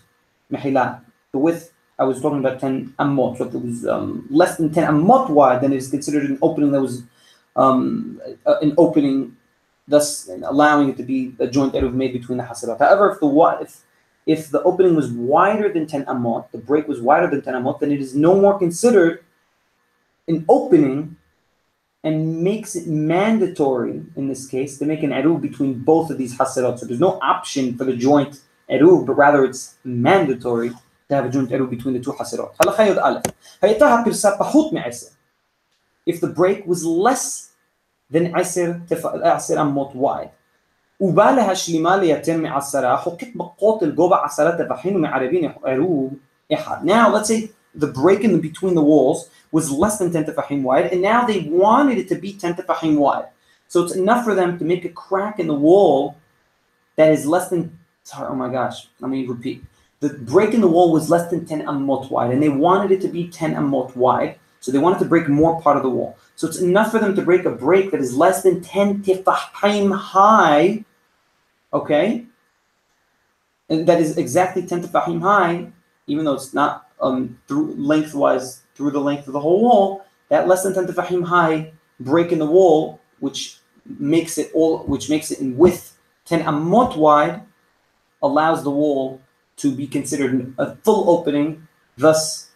[0.50, 3.38] the width I was talking about 10 amot.
[3.38, 6.38] So if it was um, less than 10 amot wide, then it is considered an
[6.42, 7.02] opening that was
[7.56, 9.36] um, an opening,
[9.88, 12.78] thus allowing it to be a joint was made between the hasarat.
[12.78, 13.82] However, if the if
[14.26, 17.78] if the opening was wider than 10 amot, the break was wider than 10 amot,
[17.78, 19.24] then it is no more considered
[20.26, 21.16] an opening
[22.02, 26.36] and makes it mandatory in this case to make an eruv between both of these
[26.36, 26.78] hasarat.
[26.78, 31.28] So there's no option for the joint eruv, but rather it's mandatory to have a
[31.28, 32.12] joint eruv between the two
[34.72, 35.10] me'eser.
[36.04, 37.52] If the break was less
[38.10, 40.26] then عسر تفقد اعسر and multiply
[41.00, 46.12] وبالها شلما ليتم عسرا حقيت بقوت الجوبة عسرا تفحين ومعربين عروب
[46.52, 50.62] إحد now let's say the break in between the walls was less than 10 tefahim
[50.62, 53.28] wide and now they wanted it to be 10 tefahim wide.
[53.68, 56.16] So it's enough for them to make a crack in the wall
[56.96, 59.62] that is less than sorry, oh my gosh let me repeat.
[60.00, 63.00] The break in the wall was less than 10 amot wide and they wanted it
[63.02, 66.18] to be 10 amot wide so they wanted to break more part of the wall.
[66.34, 69.96] So it's enough for them to break a break that is less than 10 tifahim
[69.96, 70.84] high,
[71.72, 72.26] okay?
[73.68, 75.70] And that is exactly 10 tifahim high,
[76.08, 80.48] even though it's not um, through lengthwise through the length of the whole wall, that
[80.48, 83.58] less than 10 tifahim high break in the wall, which
[84.00, 87.40] makes it all, which makes it in width 10 amot wide,
[88.20, 89.20] allows the wall
[89.58, 92.50] to be considered a full opening, thus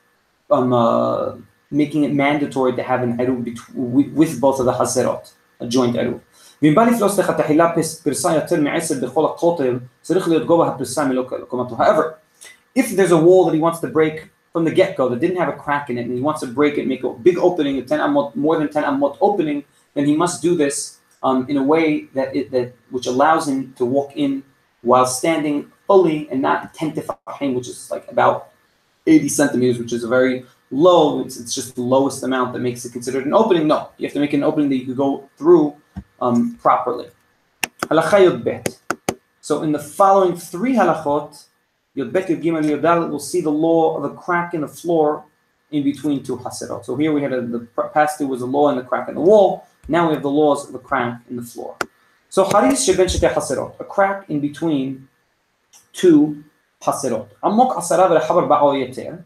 [0.51, 1.37] um, uh,
[1.71, 5.29] making it mandatory to have an عروق with both of the حزرات
[5.61, 6.21] a joint عروق
[6.63, 7.75] بينبالي في الأصل ختحيلا
[8.07, 10.47] برسايا ترمي عسر بخولة قوتهم صريخ ليت
[11.77, 12.15] however
[12.75, 15.49] if there's a wall that he wants to break from the get-go that didn't have
[15.49, 17.83] a crack in it and he wants to break it make a big opening a
[17.83, 21.63] 10 amot, more than 10 amot opening then he must do this um, in a
[21.63, 24.43] way that it, that which allows him to walk in
[24.83, 28.51] while standing fully and not 10 tefahim which is like about
[29.07, 32.85] 80 centimeters which is a very low, it's, it's just the lowest amount that makes
[32.85, 33.67] it considered an opening.
[33.67, 35.77] No, you have to make an opening that you could go through
[36.21, 37.09] um, properly.
[37.89, 38.79] Bet.
[39.41, 41.47] So in the following three halachot,
[41.97, 45.25] Yodbet, Yod Gimel, Yod Dalet, we'll see the law of a crack in the floor
[45.71, 46.85] in between two haserot.
[46.85, 47.61] So here we had a, the
[47.93, 49.67] past there was a law in the crack in the wall.
[49.89, 51.77] Now we have the laws of a crack in the floor.
[52.29, 55.09] So haris sheben shete haserot, a crack in between
[55.93, 56.45] two
[56.83, 57.29] haserot.
[57.43, 59.25] Amok asara v'rechaber ba'o yeter.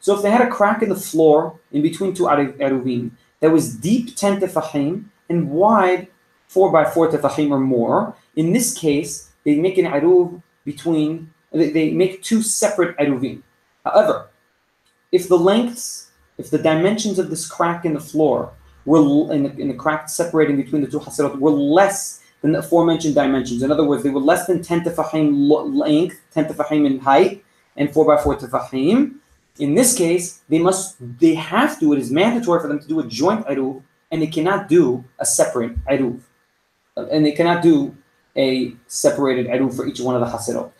[0.00, 3.10] So if they had a crack in the floor in between two aruvim
[3.40, 6.08] that was deep 10 tefachim and wide
[6.48, 11.92] 4 by 4 tefachim or more, in this case, they make an Aruv between, they,
[11.92, 13.42] make two separate Aruvim.
[13.84, 14.28] However,
[15.12, 18.52] if the lengths, if the dimensions of this crack in the floor
[18.84, 22.58] were in the, in the crack separating between the two hasirot were less than the
[22.58, 23.62] aforementioned dimensions.
[23.62, 27.44] In other words, they were less than 10 tefahim length, 10 tefahim in height,
[27.76, 29.16] and 4 by 4 tefahim.
[29.58, 33.00] In this case, they must, they have to, it is mandatory for them to do
[33.00, 36.20] a joint eruv, and they cannot do a separate eruv.
[36.96, 37.96] And they cannot do
[38.36, 40.72] a separated eruv for each one of the haserot.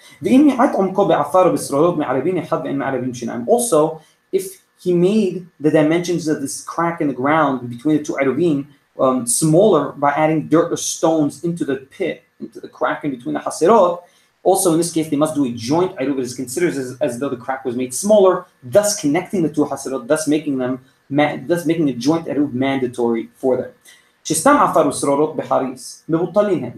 [3.48, 8.12] Also, if he made the dimensions of this crack in the ground between the two
[8.14, 8.66] eruvim
[8.98, 13.34] um, smaller by adding dirt or stones into the pit, into the crack in between
[13.34, 14.02] the haserot.
[14.42, 16.18] Also, in this case, they must do a joint eruv.
[16.18, 19.64] It is considered as, as though the crack was made smaller, thus connecting the two
[19.64, 23.72] haserot, thus making them, thus making a joint eruv mandatory for them.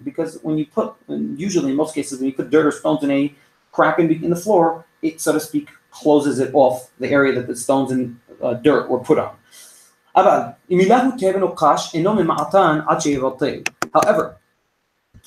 [0.05, 3.11] Because when you put, usually in most cases, when you put dirt or stones in
[3.11, 3.35] a
[3.73, 7.47] crack in, in the floor, it, so to speak, closes it off the area that
[7.47, 9.35] the stones and uh, dirt were put on.
[10.21, 12.85] أبعد نقاش إنه من معطان
[13.95, 14.37] However,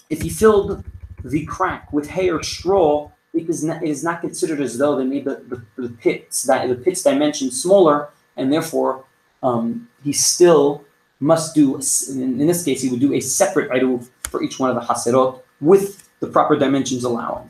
[0.09, 0.83] if he filled
[1.23, 4.97] the crack with hay or straw, it is not, it is not considered as though
[4.97, 9.05] they made the, the, the pits that the pits dimension smaller, and therefore
[9.41, 10.83] um, he still
[11.19, 11.79] must do.
[12.09, 14.81] In, in, this case, he would do a separate idu for each one of the
[14.81, 17.49] haserot with the proper dimensions allowing.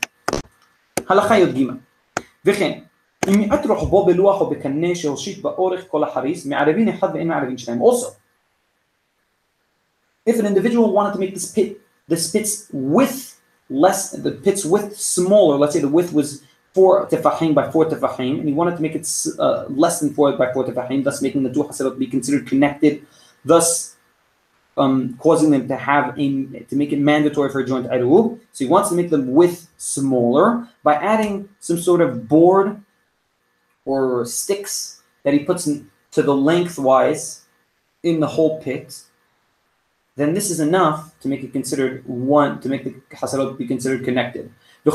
[1.10, 1.80] Halacha yodgima.
[2.46, 2.86] V'chen
[3.27, 7.83] וכן אם רוחבו בלוח או בקנה שהושיט באורך כל החריס, מערבין אחד ואין מערבין שניים.
[7.83, 8.07] Also,
[10.29, 14.97] if an individual wanted to make this pit, this pit's width less, the pit's width
[14.97, 16.43] smaller, let's say the width was
[16.75, 19.07] four tefahim by four tefahim, and he wanted to make it
[19.39, 23.05] uh, less than four by four tefahim, thus making the two haserot be considered connected,
[23.45, 23.97] thus
[24.77, 26.27] um, causing them to have a
[26.71, 28.39] to make it mandatory for a joint eruv.
[28.53, 32.81] So he wants to make the width smaller by adding some sort of board
[33.86, 37.46] or sticks that he puts in, to the lengthwise
[38.04, 39.02] in the whole pit,
[40.16, 44.04] then this is enough to make it considered one, to make the hasalot be considered
[44.04, 44.52] connected.
[44.84, 44.94] And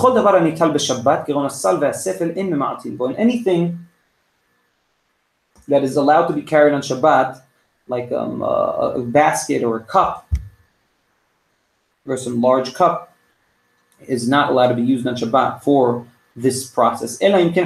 [3.16, 3.78] anything
[5.68, 7.42] that is allowed to be carried on Shabbat,
[7.88, 10.28] like um, a, a basket or a cup,
[12.06, 13.16] or some large cup,
[14.06, 17.20] is not allowed to be used on Shabbat for this process.
[17.20, 17.56] Unless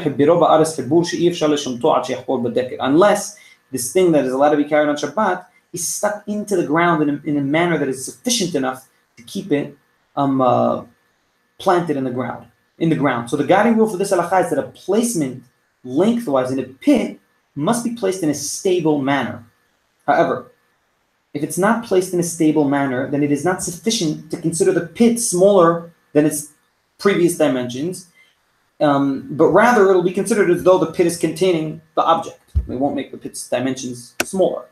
[3.72, 7.02] this thing that is allowed to be carried on Shabbat is stuck into the ground
[7.02, 9.76] in a, in a manner that is sufficient enough to keep it
[10.16, 10.84] um, uh,
[11.58, 12.46] planted in the ground.
[12.78, 13.28] In the ground.
[13.28, 15.44] So the guiding rule for this halakha is that a placement
[15.84, 17.20] lengthwise in a pit
[17.54, 19.44] must be placed in a stable manner.
[20.06, 20.50] However,
[21.34, 24.72] if it's not placed in a stable manner, then it is not sufficient to consider
[24.72, 26.52] the pit smaller than its
[26.98, 28.08] previous dimensions,
[28.80, 32.40] um, but rather it'll be considered as though the pit is containing the object.
[32.66, 34.66] We won't make the pit's dimensions smaller.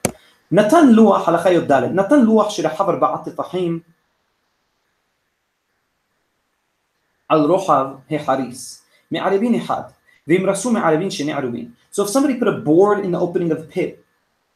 [11.90, 14.04] So if somebody put a board in the opening of the pit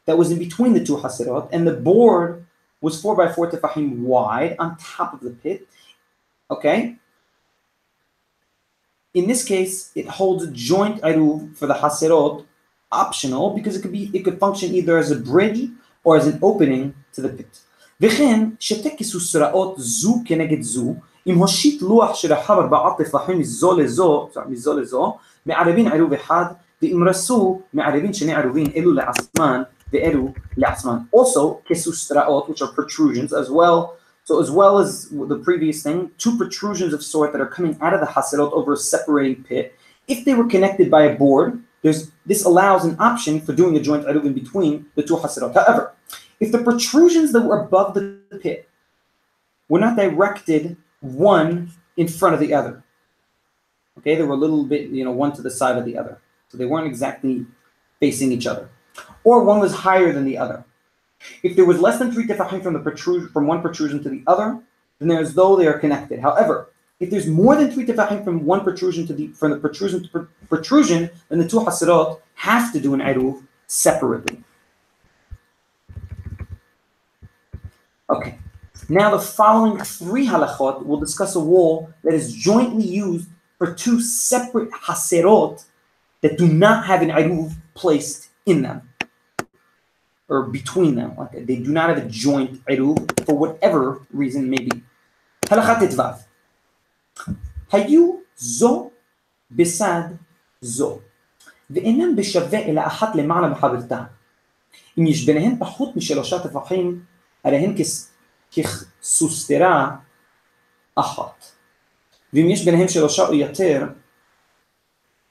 [0.05, 2.45] that was in between the two حسرات and the board
[2.81, 5.67] was 4 by 4 تفاحيم wide on top of the pit
[6.49, 6.95] okay
[9.14, 12.44] in this case, it holds a joint eruv for the haserot,
[12.92, 15.68] optional, because it could be it could function either as a bridge
[16.04, 17.60] or as an opening to the pit.
[18.00, 20.94] וכן שטקס וסראות זו כנגד זו,
[21.26, 25.16] אם הושיט לוח שרחב ארבעה טפחים מזו לזו, מזו לזו,
[25.46, 26.44] מערבין עירוב אחד,
[26.82, 30.96] ואם רסו מערבין שני עירובין אלו לעצמן ואלו לעצמן.
[31.16, 36.37] Also, כסוסראות, which are protrusions as well, so as well as the previous thing, two
[36.37, 40.25] protrusions of sort that are coming out of the haserot over a separating pit, if
[40.25, 44.05] they were connected by a board, there's, this allows an option for doing a joint
[44.05, 45.53] eruv in between the two haserot.
[45.53, 45.93] However,
[46.39, 48.69] if the protrusions that were above the pit
[49.69, 52.83] were not directed one in front of the other,
[53.99, 56.19] Okay, they were a little bit, you know, one to the side of the other.
[56.49, 57.45] So they weren't exactly
[57.99, 58.69] facing each other.
[59.23, 60.65] Or one was higher than the other.
[61.41, 64.23] If there was less than three tefachim from the protrusion from one protrusion to the
[64.27, 64.59] other,
[64.99, 66.19] then they're as though they are connected.
[66.19, 70.03] However, if there's more than three tefachim from one protrusion to the from the protrusion
[70.03, 74.43] to protrusion, then the two hasirot have to do an eruv separately.
[78.09, 78.37] Okay.
[78.89, 84.01] Now the following three halachot will discuss a wall that is jointly used for two
[84.01, 85.63] separate haserot
[86.21, 88.81] that do not have an eruv placed in them
[90.29, 91.11] or between them.
[91.17, 94.83] Like they do not have a joint iruv for whatever reason may be.
[95.49, 96.15] Halakha tetvav.
[97.71, 98.89] היו זו
[99.51, 100.01] בסד
[100.61, 100.99] זו,
[101.69, 104.03] ואינם בשווה אלא אחת למעלה מחברתה.
[104.97, 107.03] אם יש ביניהן פחות משלושה טפחים,
[107.43, 107.75] הרי הן
[108.51, 109.95] כסוסתרה
[110.95, 111.45] אחת.
[112.33, 113.87] ואם יש ביניהם שלושה או יותר,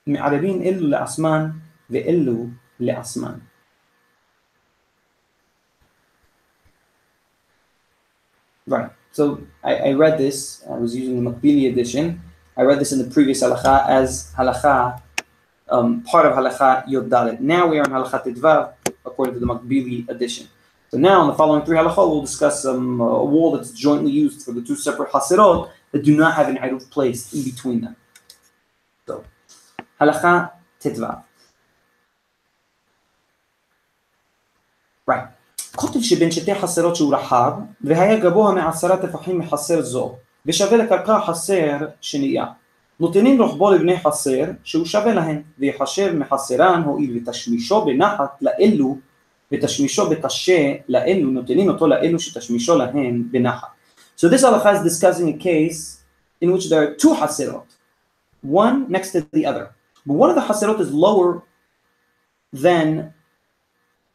[0.06, 1.50] מערבים אלו לעצמן
[1.90, 2.46] ואלו
[2.80, 3.38] לעצמן.
[8.66, 8.90] Right.
[9.10, 10.64] So I, I, read this.
[10.70, 12.22] I was using the Makbili edition.
[12.56, 15.02] I read this in the previous halacha as halacha,
[15.68, 17.40] um, part of halacha Yod.
[17.40, 20.48] Now we are in halacha Tidvav according to the Makbili edition.
[20.90, 24.44] So now in the following three halachot, we'll discuss um, a wall that's jointly used
[24.44, 27.96] for the two separate hasirot that do not have an eruv placed in between them.
[29.06, 29.24] So,
[30.00, 31.24] halacha Tidvav.
[35.06, 35.28] Right.
[35.75, 41.77] קוטב שבין שתי חסרות שהוא רחב, והיה גבוה מעשרה טפחים מחסר זו, ושווה לקרקע חסר
[42.01, 42.45] שנייה.
[42.99, 48.97] נותנים רוחבו לבני חסר, שהוא שווה להן, ויחשב מחסרן, הואיל ותשמישו בנחת לאלו,
[49.51, 53.67] ותשמישו בקשה לאלו, נותנים אותו לאלו שתשמישו להן בנחת.
[54.17, 56.01] So this halacha is discussing a case
[56.41, 57.69] in which there are two haserot,
[58.41, 59.65] one next to the other.
[60.07, 61.43] But one of the haserot is lower
[62.51, 63.13] than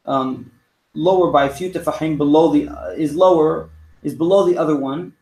[0.04, 0.50] um,
[0.97, 3.69] lower by a few tefahim below the uh, is lower
[4.03, 5.13] is below the other one,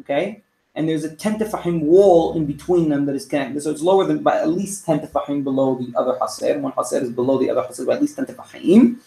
[0.00, 0.42] okay?
[0.74, 3.60] And there's a ten tefahim wall in between them that is connected.
[3.62, 6.60] So it's lower than by at least ten tefahim below the other haser.
[6.60, 8.98] One haser is below the other haser by at least ten tefahim.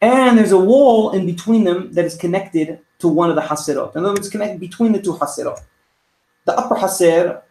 [0.00, 3.94] And there's a wall in between them that is connected to one of the haserot.
[3.94, 5.60] In other words, connected between the two haserot.
[6.46, 7.42] The upper haser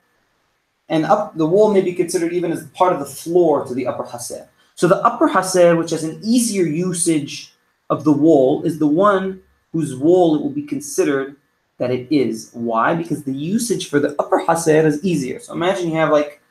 [0.90, 3.88] and up the wall may be considered even as part of the floor to the
[3.88, 4.50] upper haser.
[4.76, 7.51] So the upper haser, which has an easier usage
[7.92, 9.42] of the wall is the one
[9.74, 11.36] whose wall it will be considered
[11.78, 12.50] that it is.
[12.54, 12.96] Why?
[12.96, 15.40] Because the usage for the upper haser is easier.
[15.40, 16.42] So imagine you have like,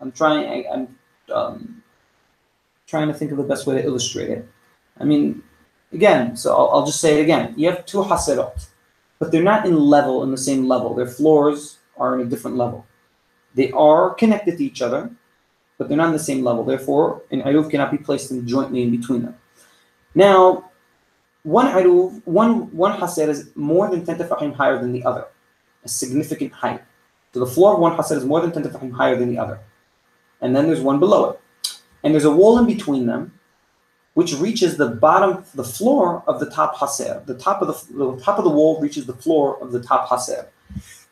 [0.00, 0.98] I'm trying, I, am
[1.32, 1.82] um,
[2.86, 4.48] trying to think of the best way to illustrate it.
[4.98, 5.42] I mean,
[5.92, 7.54] again, so I'll, I'll just say it again.
[7.56, 8.66] You have two haserot,
[9.18, 10.94] but they're not in level, in the same level.
[10.94, 12.86] Their floors are in a different level.
[13.54, 15.10] They are connected to each other,
[15.78, 16.64] but they're not in the same level.
[16.64, 19.36] Therefore, an eruv cannot be placed in jointly in between them.
[20.14, 20.70] Now,
[21.42, 25.26] one eruv, one, one haser is more than 10 tefahim higher than the other,
[25.84, 26.82] a significant height.
[27.32, 29.60] So the floor of one haser is more than 10 tefahim higher than the other.
[30.40, 31.40] And then there's one below it.
[32.02, 33.38] And there's a wall in between them,
[34.14, 37.24] which reaches the bottom, the floor of the top haser.
[37.26, 40.08] The top of the, the top of the wall reaches the floor of the top
[40.08, 40.46] haser.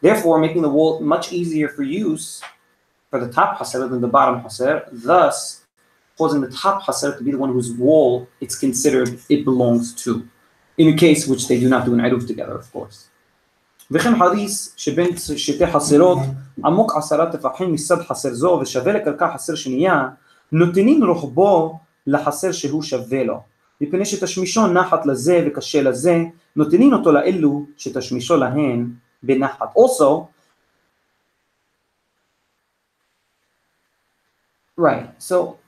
[0.01, 2.43] Therefore, making the wall much easier for use
[3.11, 4.88] for the top haser than the bottom haser.
[4.91, 5.62] Thus,
[6.18, 10.11] causing the top hasar to be the one whose wall it's considered it belongs to,
[10.79, 13.09] in a case which they do not do an iruv together, of course.
[13.90, 16.18] וכן חריס שבין שתי חסרות,
[16.64, 20.09] עמוק עשרה טפחים מסד חסר זו ושווה לקרקע חסר שנייה,
[20.53, 23.40] נותנים רוחבו לחסר שהוא שווה לו.
[23.81, 26.16] מפני שתשמישו נחת לזה וקשה לזה,
[26.57, 28.90] נותנים אותו לאלו שתשמישו להן
[29.22, 29.75] בנחת.
[29.77, 30.29] Also,
[34.81, 35.62] right, so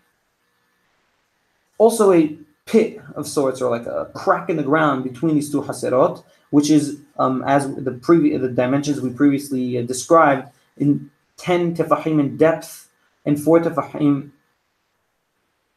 [1.78, 5.62] also a pit of sorts or like a crack in the ground between these two
[5.62, 11.76] haserot, which is um, as the previous the dimensions we previously uh, described in 10
[11.76, 12.88] tefahim in depth
[13.24, 14.30] and 4 tefahim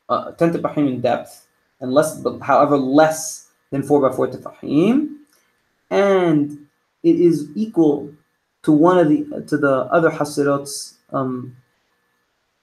[0.10, 1.48] uh, 10 tefahim in depth
[1.80, 5.18] and less but however less than 4 by 4 tefahim.
[5.90, 6.68] And
[7.04, 8.14] it is equal
[8.64, 11.56] to one of the to the other haserot's um,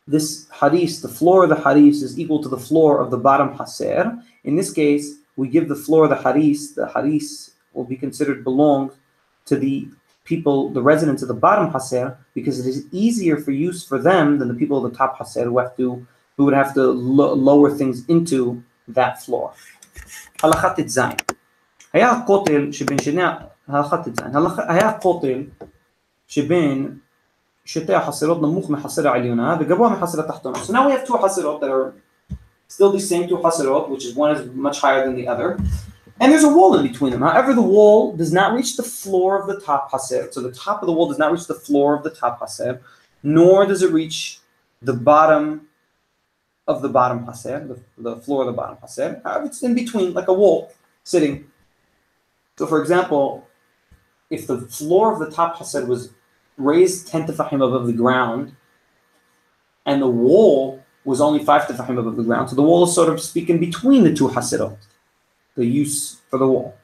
[0.08, 3.56] this hadith, the floor of the hadith is equal to the floor of the bottom
[3.58, 4.22] haser.
[4.44, 8.44] In this case, we give the floor of the hadith, the hadith will be considered
[8.44, 8.92] belong
[9.46, 9.88] to the
[10.26, 14.40] people, the residents of the bottom haser, because it is easier for use for them
[14.40, 16.06] than the people of the top haser who have to,
[16.36, 19.54] who would have to lo- lower things into that floor.
[20.44, 21.00] הלכת ט"ז
[21.94, 23.22] היה הכותל שבין שני,
[23.68, 24.20] הלכת ט"ז,
[24.68, 25.44] היה הכותל
[26.28, 27.00] שבין
[27.67, 28.67] حصيلات نموخ
[30.67, 31.95] so now we have two حصيلات that are
[32.69, 35.59] still the same two حصيلات which is one is much higher than the other.
[36.21, 37.23] And there's a wall in between them.
[37.23, 40.83] However the wall does not reach the floor of the top حصيل so the top
[40.83, 42.79] of the wall does not reach the floor of the top حصيل
[43.23, 44.41] nor does it reach
[44.83, 45.67] the bottom
[46.69, 50.13] of the bottom حصيل the, the floor of the bottom حصيل however it's in between
[50.13, 50.71] like a wall
[51.03, 51.47] sitting.
[52.59, 53.49] So for example
[54.29, 56.11] if the floor of the top حصيل was
[56.57, 58.55] raised 10 tefachim above the ground,
[59.87, 62.51] and the wall was only 5 tefachim above the ground.
[62.51, 64.79] So the wall is sort of speaking between the two haserot,
[65.57, 66.75] the use for the wall.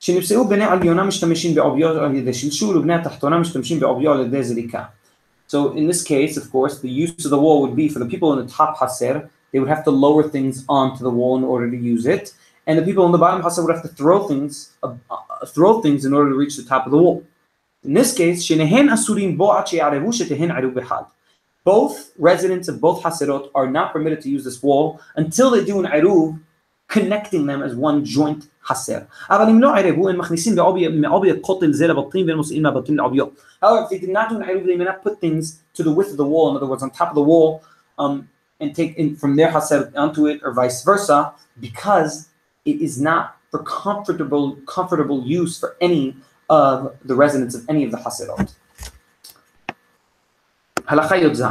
[0.00, 4.84] שנפסעו בני עליונה משתמשים בעוביו על ידי שלשול ובני התחתונה משתמשים בעוביו על ידי זריקה.
[5.48, 8.06] So in this case, of course, the use of the wall would be for the
[8.06, 11.44] people in the top haser, they would have to lower things onto the wall in
[11.44, 12.34] order to use it,
[12.66, 15.80] and the people in the bottom haser would have to throw things, uh, uh throw
[15.82, 17.22] things in order to reach the top of the wall.
[17.85, 21.01] In this case, שניהן אסורים בו עד שיערבו שתהן עירוב אחד.
[21.65, 25.79] Both residents of both haserot are not permitted to use this wall until they do
[25.79, 26.39] an iruv
[26.87, 28.99] connecting them as one joint חסר.
[29.29, 30.55] אבל אם לא עירבו, הם מכניסים
[31.01, 33.25] מעובי הקוטל זה לבטים והם מוציאים מהבטים לעוביו.
[33.63, 35.91] However, if they did not do an עירוב, they may not put things to the
[35.91, 37.61] width of the wall, in other words, on top of the wall,
[37.99, 38.27] um,
[38.61, 42.29] and take in from their haser onto it, or vice versa, because
[42.65, 46.15] it is not for comfortable comfortable use for any
[46.50, 48.52] of the residents of any of the Haserot.
[50.86, 51.44] הלכה י"ז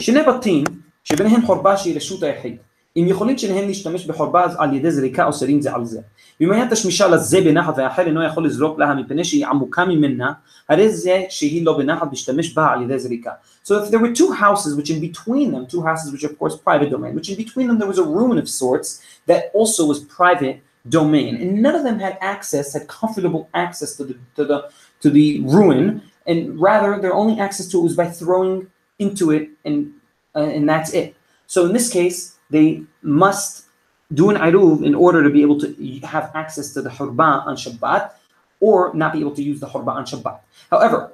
[0.00, 0.64] שני בתים
[1.04, 2.56] שביניהם חורבה שהיא רשות היחיד
[2.96, 6.00] אם יכולים שניהם להשתמש בחורבה על ידי זריקה או סירים זה על זה.
[6.40, 10.32] ומעיית השמישה לזה בנחת והאחר אינו יכול לזרוק לה מפני שהיא עמוקה ממנה,
[10.68, 13.30] הרי זה שהיא לא בנחת להשתמש בה על ידי זריקה.
[13.64, 16.38] So if there were two houses which in between them, two houses which are of
[16.38, 18.88] course private domain, which in between them there was a ruin of sorts
[19.28, 20.56] that also was private
[20.88, 24.70] domain, and none of them had access, had comfortable access to the to the
[25.00, 29.50] to the ruin, and rather their only access to it was by throwing into it,
[29.64, 29.92] and
[30.34, 31.16] uh, and that's it.
[31.46, 33.66] So in this case, they must
[34.14, 37.56] do an iruv in order to be able to have access to the hurba on
[37.56, 38.12] Shabbat
[38.60, 40.40] or not be able to use the hurba on Shabbat.
[40.70, 41.12] However,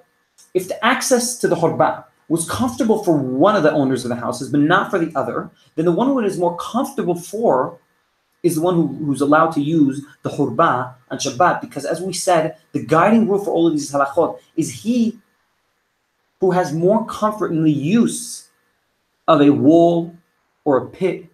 [0.55, 4.17] if the access to the hurba was comfortable for one of the owners of the
[4.17, 7.79] houses but not for the other, then the one who it is more comfortable for
[8.43, 12.13] is the one who, who's allowed to use the hurba on Shabbat because as we
[12.13, 15.19] said, the guiding rule for all of these halachot is he
[16.41, 18.49] who has more comfort in the use
[19.29, 20.15] of a wall
[20.65, 21.27] or a pit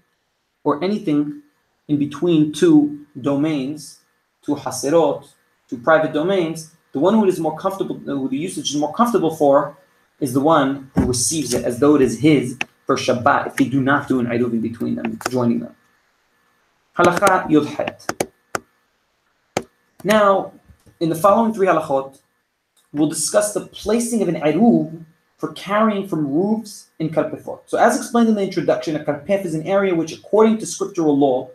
[0.64, 1.42] or anything
[1.88, 4.00] in between two domains,
[4.42, 5.26] two haserot,
[5.68, 9.34] two private domains, the one who is more comfortable, who the usage is more comfortable
[9.34, 9.76] for,
[10.20, 13.64] is the one who receives it as though it is his for Shabbat if they
[13.64, 15.74] do not do an iruv in between them, joining them.
[16.98, 18.28] Halacha Yudhet.
[20.02, 20.52] Now,
[20.98, 22.18] in the following three halachot,
[22.92, 25.04] we'll discuss the placing of an eruv
[25.36, 27.60] for carrying from roofs in Karpefot.
[27.66, 31.16] So as explained in the introduction, a Karpef is an area which, according to scriptural
[31.16, 31.50] law,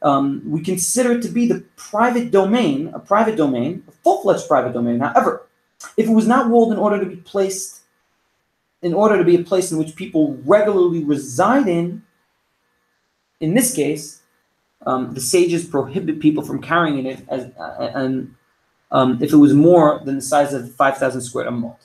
[0.00, 5.00] um, we consider to be the private domain, a private domain, a full-fledged private domain.
[5.00, 5.46] However,
[5.98, 7.80] if it was not walled in order to be placed,
[8.80, 12.02] in order to be a place in which people regularly reside in,
[13.40, 14.19] in this case,
[14.85, 18.35] um, the sages prohibit people from carrying it as, uh, and
[18.91, 21.77] um, if it was more than the size of 5,000 square amot.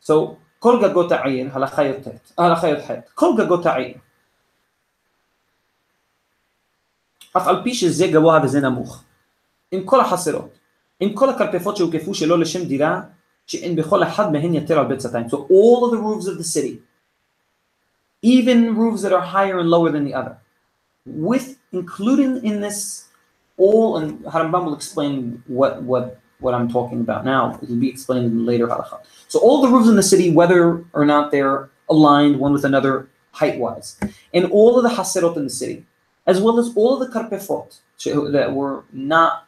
[0.00, 3.94] So, כל גגות העיר, הלכה י"ט, הלכה י"ח, כל גגות העיר,
[7.36, 9.04] אף על פי שזה גבוה וזה נמוך,
[9.70, 10.58] עם כל החסרות,
[11.00, 13.00] עם כל הכרפפות שהוקפו שלא לשם דירה,
[13.46, 15.26] שאין בכל אחד מהן יתר על ביצתיים.
[15.26, 16.78] So all of the roofs of the city,
[18.22, 20.36] even roofs that are higher and lower than the other,
[21.06, 23.05] with including in this
[23.57, 27.59] all, and Harambam will explain what, what what I'm talking about now.
[27.61, 29.01] It will be explained in later halacha.
[29.27, 33.09] So all the roofs in the city, whether or not they're aligned one with another
[33.31, 33.99] height-wise,
[34.33, 35.85] and all of the haserot in the city,
[36.25, 37.79] as well as all of the karpefot
[38.31, 39.47] that were not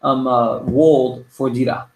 [0.00, 1.88] um, uh, walled for dira,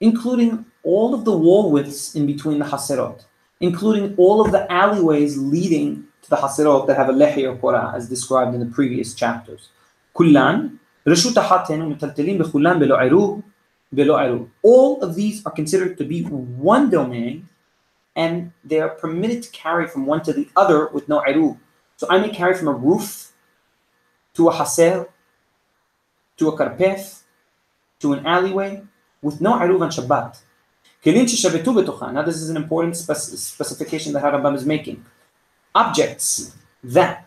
[0.00, 3.24] including all of the wall widths in between the haserot,
[3.60, 7.94] including all of the alleyways leading to the Hasirot that have a lehi or Qura
[7.94, 9.68] as described in the previous chapters.
[10.16, 10.78] Kullan,
[14.62, 17.48] All of these are considered to be one domain
[18.16, 21.58] and they are permitted to carry from one to the other with no irub.
[21.96, 23.32] So I may carry from a roof
[24.34, 25.08] to a haser,
[26.38, 27.22] to a karpef,
[28.00, 28.82] to an alleyway
[29.20, 30.38] with no iruv on Shabbat.
[32.14, 35.04] Now this is an important spec- specification that Harambam is making
[35.75, 37.25] Objects that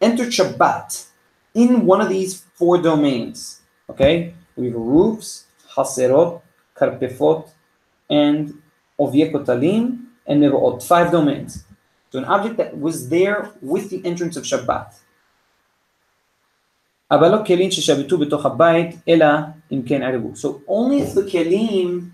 [0.00, 1.06] entered Shabbat
[1.54, 3.60] in one of these four domains.
[3.88, 5.44] Okay, we have roofs,
[5.74, 6.40] haserot,
[6.76, 7.50] karpefot,
[8.08, 8.54] and
[8.98, 11.64] oviekotalim, and mero'ot, five domains.
[12.10, 14.94] So an object that was there with the entrance of Shabbat.
[17.10, 19.26] אבל לא כלים ששבתו בתוך הבית, אלא
[19.72, 20.32] אם כן ערבו.
[20.34, 22.12] So only if the kelim,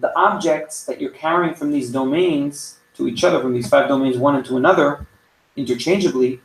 [0.00, 4.17] the objects that you're carrying from these domains to each other, from these five domains,
[4.17, 5.07] one into another,
[5.55, 6.41] interchangeably,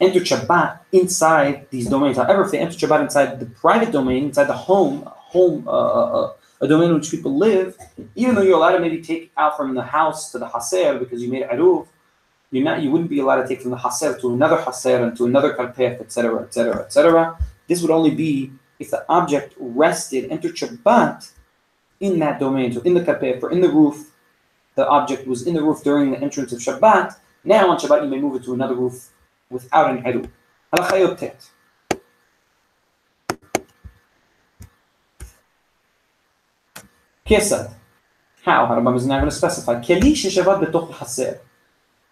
[0.00, 2.16] enter Shabbat inside these domains.
[2.16, 6.32] However, if they enter Shabbat inside the private domain, inside the home, home, uh, uh,
[6.60, 7.76] a domain in which people live,
[8.14, 11.22] even though you're allowed to maybe take out from the house to the haser because
[11.22, 11.86] you made aruv,
[12.50, 15.16] you're not, you wouldn't be allowed to take from the haser to another haser and
[15.16, 17.38] to another karpef, etc., etc., etc.
[17.66, 21.30] This would only be if the object rested, entered Shabbat
[22.00, 24.09] in that domain, so in the karpef or in the roof
[24.80, 27.14] the object was in the roof during the entrance of Shabbat,
[27.44, 29.10] now on Shabbat you may move it to another roof
[29.50, 30.26] without an eruv.
[30.72, 31.38] Halacha yobtet.
[37.26, 37.74] Kesad.
[38.42, 38.66] How?
[38.68, 39.74] Harambam is now going to specify.
[39.86, 41.40] Keli sheshavat betoch haser.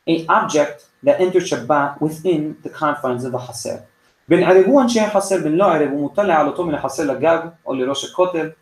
[0.06, 3.86] An object that enters Shabbat within the confines of the haser.
[4.28, 8.14] בין ערבו אנשי החסר בין לא ערב, הוא alotom in מן haser לגג or לראש
[8.14, 8.52] kotel.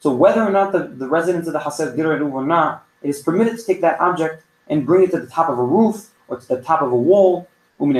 [0.00, 3.08] So whether or not the, the residents of the haser did it or not, it
[3.08, 6.10] is permitted to take that object and bring it to the top of a roof
[6.28, 7.48] or to the top of a wall,
[7.80, 7.94] and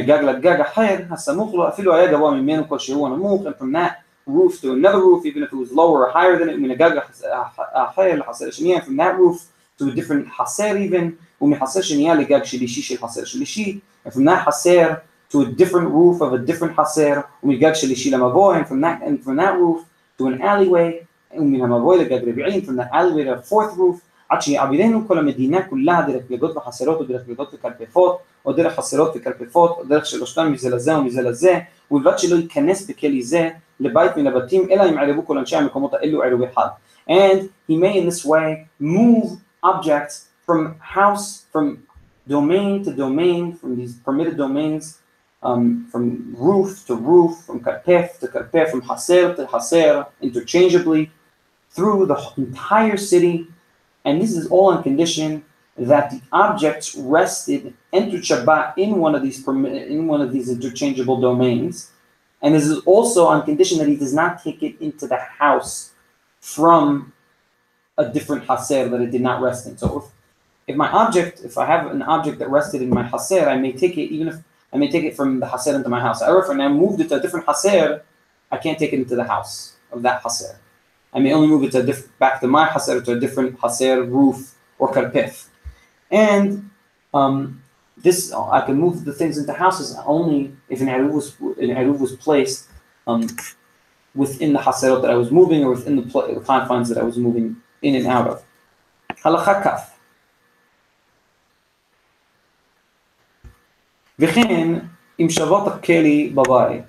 [3.59, 6.55] from that roof to another roof, even if it was lower or higher than it,
[6.55, 6.64] and
[8.84, 9.48] from that roof
[9.78, 11.59] to a different haser even, and
[14.12, 15.00] from that haser
[15.30, 19.84] to a different roof of a different haser, and from that and from that roof
[20.18, 21.59] to an alleyway, and
[22.64, 24.00] from that alleyway to a fourth roof,
[24.35, 29.80] Actually, a Videnu Colamedina cullada delle plegot Hasserot, delle plegot Calpefot, o delle Hasserot Calpefot,
[29.80, 34.68] o delle Sheloshtan Mizelazé, o Mizelazé, o il Vacelo il Canes Pekelizé, le Bait Minabatim,
[34.70, 36.76] Ela Imalebu Colancham, Komota Elu Erubihad.
[37.07, 41.87] And he may in this way move objects from house, from
[42.26, 44.99] domain to domain, from these permitted domains,
[45.43, 51.11] um, from roof to roof, from karpef to karpef, from haser to haser, interchangeably,
[51.68, 53.47] through the entire city
[54.05, 55.44] and this is all on condition
[55.76, 61.20] that the objects rested entered Shabbat in one of these in one of these interchangeable
[61.20, 61.90] domains,
[62.42, 65.92] and this is also on condition that he does not take it into the house
[66.40, 67.12] from
[67.96, 69.76] a different haser that it did not rest in.
[69.78, 70.05] So if,
[70.68, 73.72] if my object, if I have an object that rested in my haser, I may
[73.72, 74.36] take it even if
[74.72, 76.20] I may take it from the haser into my house.
[76.20, 78.03] However, if I moved it to a different haser,
[78.50, 80.57] I can't take it into the house of that haser.
[81.14, 84.10] I may only move it to diff- back to my haser to a different haser
[84.10, 85.48] roof or karpef.
[86.10, 86.70] And
[87.12, 87.62] um,
[87.96, 91.98] this I can move the things into houses only if an aruv was an aruv
[91.98, 92.68] was placed
[93.06, 93.26] um,
[94.14, 97.02] within the haser that I was moving or within the, pl- the confines that I
[97.02, 98.44] was moving in and out of.
[99.22, 99.88] Halacha kaf.
[104.18, 104.78] וכן
[105.20, 106.84] אם שבת הכלי בבית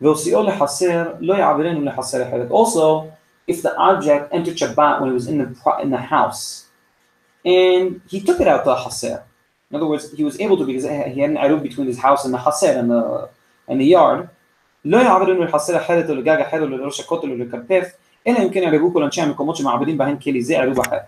[0.00, 2.50] והוציאו לחסר לא יעבירנו לחסר אחרת.
[2.50, 3.15] Also,
[3.46, 5.48] if the object entered Shabbat when it was in the
[5.82, 6.66] in the house,
[7.44, 9.22] and he took it out the haser.
[9.70, 12.24] In other words, he was able to because he had an aruv between his house
[12.24, 13.28] and the haser and the
[13.68, 14.28] and the yard.
[14.84, 14.98] לא
[15.76, 17.36] אחרת או לגג אחר או לראש הכותל או
[18.26, 20.98] אלא אם כן כל אנשי המקומות שמעבדים בהם כלי זה אחר.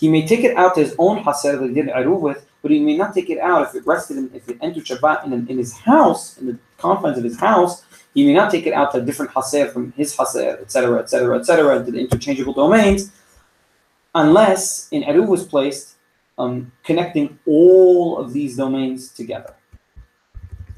[0.00, 2.70] He may take it out to his own haser that he did עירוב with, but
[2.70, 5.32] he may not take it out if it rested in, if it entered Shabbat in,
[5.48, 7.82] in his house, in the confines of his house,
[8.14, 11.38] he may not take it out to a different haser from his haser, etc., etc.,
[11.38, 13.12] etc., into the interchangeable domains,
[14.14, 15.96] unless an eruv was placed
[16.38, 19.54] um, connecting all of these domains together,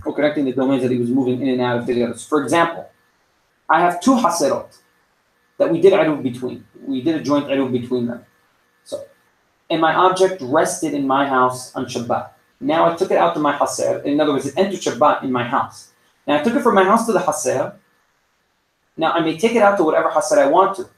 [0.05, 2.15] or connecting the domains that he was moving in and out of together.
[2.15, 2.91] For example,
[3.69, 4.77] I have two haserot
[5.59, 6.65] that we did eruv between.
[6.85, 8.25] We did a joint eruv between them.
[8.85, 9.05] So,
[9.69, 12.31] and my object rested in my house on Shabbat.
[12.61, 14.03] Now I took it out to my haser.
[14.05, 15.93] In other words, it entered Shabbat in my house.
[16.27, 17.75] Now I took it from my house to the haser.
[18.97, 20.89] Now I may take it out to whatever haser I want to,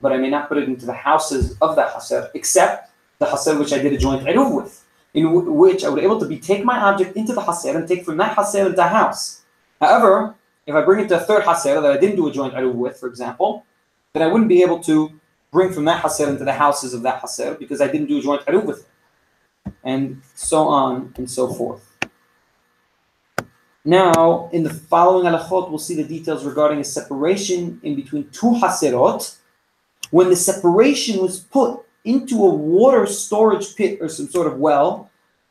[0.00, 3.58] but I may not put it into the houses of that haser, except the haser
[3.58, 6.38] which I did a joint eruv with, in which I would be able to be
[6.38, 9.42] take my object into the haser and take from that haser into the house.
[9.80, 10.34] However,
[10.66, 12.74] if I bring it to a third haser that I didn't do a joint eruv
[12.74, 13.64] with, for example,
[14.12, 15.12] then I wouldn't be able to
[15.50, 18.22] bring from that haser into the houses of that haser because I didn't do a
[18.22, 21.89] joint eruv with it, and so on and so forth.
[23.84, 28.52] Now, in the following halachot, we'll see the details regarding a separation in between two
[28.52, 29.36] haserot.
[30.10, 35.10] When the separation was put into a water storage pit or some sort of well,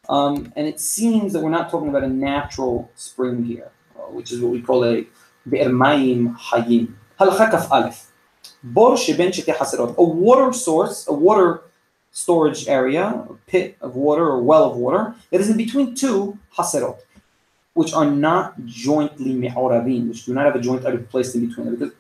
[0.10, 4.32] um, and it seems that we're not talking about a natural spring here, uh, which
[4.32, 5.08] is what we call a
[5.48, 6.94] be'ermaim hayim.
[7.20, 8.12] Halacha kaf aleph.
[8.64, 9.96] Bor sheben haserot.
[9.98, 11.64] A water source, a water
[12.12, 16.38] storage area, a pit of water or well of water that is in between two
[16.56, 17.00] haserot
[17.74, 21.66] which are not jointly mi'arabin, which do not have a joint arif placed in between
[21.66, 21.76] them.
[21.76, 21.94] Because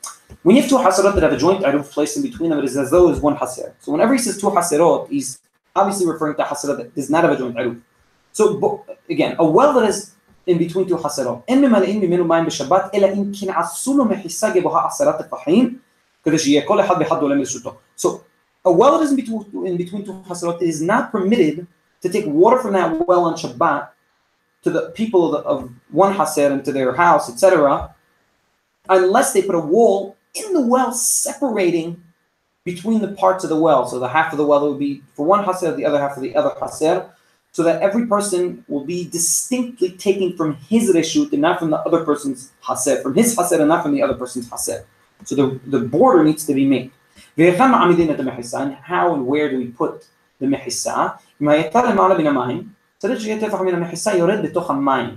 [0.43, 2.65] when you have two hasarat that have a joint arif placed in between them, it
[2.65, 3.73] is as though it's one hasir.
[3.79, 5.39] So whenever he says two hasarat, he's
[5.75, 7.79] obviously referring to hasarat that does not have a joint arif.
[8.31, 10.15] So again, a well that is
[10.49, 11.65] in between two حسرات إن
[12.95, 14.89] إلا إن كن عصولو محسا جبها
[15.19, 15.79] الطحين
[16.25, 18.21] كده شيء حد بحد ولا ملسوته so
[18.65, 21.67] a well that is in between, in between two حسرات is not permitted
[22.01, 23.89] to take water from that well on Shabbat
[24.63, 27.93] to the people of one haser and to their house, etc.,
[28.89, 32.01] unless they put a wall in the well separating
[32.63, 33.87] between the parts of the well.
[33.87, 36.21] So the half of the well would be for one haser, the other half for
[36.21, 37.09] the other haser,
[37.51, 41.77] so that every person will be distinctly taken from his reshut and not from the
[41.77, 44.83] other person's haser, from his haser and not from the other person's haser.
[45.25, 46.91] So the, the border needs to be made.
[47.37, 50.05] How and where do we put
[50.39, 51.19] the mehissa?
[53.04, 55.16] אם הייתה למעלה מן המים, צריך שיהיה טפח מן המחיסה יורד בתוך המים.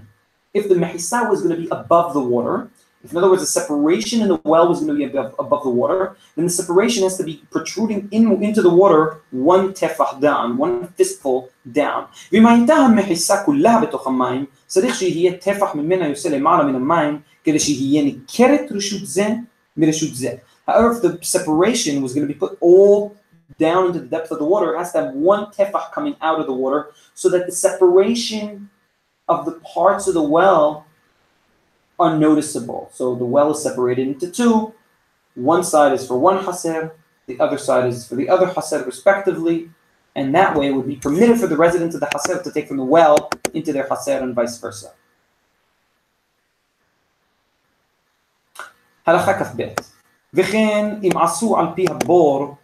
[0.57, 2.69] If the mehisa was going to be above the water,
[3.03, 5.63] if in other words the separation in the well was going to be above, above
[5.63, 10.19] the water, then the separation has to be protruding in, into the water one tefach
[10.19, 12.03] down, one fistful down.
[12.31, 17.59] ואם הייתה המחיסה כולה בתוך המים, צריך שיהיה טפח ממנה יוצא למעלה מן המים, כדי
[17.59, 19.27] שיהיה ניכרת רשות זה
[19.77, 20.31] מרשות זה.
[20.67, 23.15] However, if the separation was going to be put all
[23.59, 26.39] down into the depth of the water, it has to have one tefach coming out
[26.39, 28.69] of the water so that the separation
[29.27, 30.85] of the parts of the well
[31.99, 32.89] are noticeable.
[32.93, 34.73] So the well is separated into two.
[35.35, 36.91] One side is for one haser,
[37.25, 39.69] the other side is for the other haser, respectively.
[40.15, 42.67] And that way it would be permitted for the residents of the haser to take
[42.67, 44.93] from the well into their haser and vice versa.
[49.07, 49.61] הלכה כ"ב
[50.33, 52.55] וכן אם עשו על פי הבור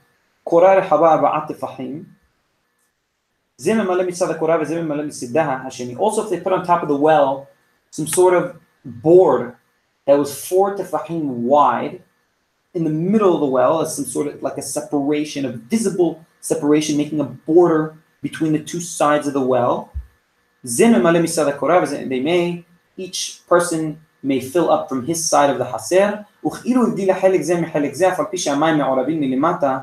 [0.47, 2.03] קורה רחבה ארבעה טפחים
[3.57, 5.95] זה ממלא מצד הקורה וזה ממלא מצדה השני.
[5.95, 7.47] Also if they put on top of the well
[7.91, 8.43] some sort of
[8.85, 9.55] board
[10.05, 12.01] that was four tefachim wide
[12.73, 16.25] in the middle of the well as some sort of like a separation, a visible
[16.41, 19.91] separation, making a border between the two sides of the well.
[20.63, 22.65] They may,
[22.97, 23.81] each person
[24.23, 28.13] may fill up from his side of the haser, וכאילו הבדיל החלק זה מחלק זה,
[28.13, 29.79] אף על פי שהמים מעורבים מלמטה,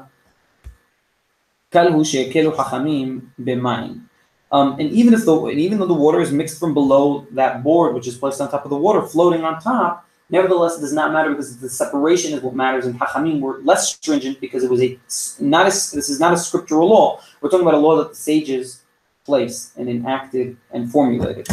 [4.52, 7.62] Um, and even if the and even though the water is mixed from below that
[7.62, 10.92] board, which is placed on top of the water, floating on top, nevertheless it does
[10.92, 12.86] not matter because the separation is what matters.
[12.86, 14.98] And Hachamim were less stringent because it was a
[15.38, 17.20] not a, this is not a scriptural law.
[17.40, 18.82] We're talking about a law that the sages
[19.24, 21.46] placed and enacted and formulated.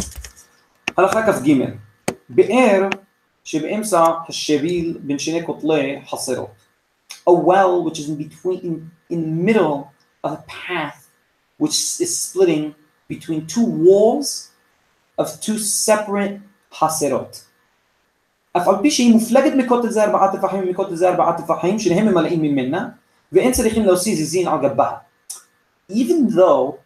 [0.96, 1.64] הלכה כ"ג
[2.28, 2.88] באר
[3.44, 6.50] שבאמצע השביל בין שני כותלי חסרות.
[7.28, 9.92] A well which is in between in, in the middle
[10.23, 11.09] of a path
[11.57, 12.75] which is splitting
[13.07, 14.51] between two walls
[15.17, 17.43] of two separate haserot.
[18.55, 22.55] افعل بي شيء مفلجت ميكوت زي اربعة تفاحيم ميكوت زي اربعة تفاحيم شنهم ملاقين مين
[22.55, 22.95] منا
[23.33, 25.05] وانسى ريخين لو سي زين على جنبها
[25.89, 26.79] even though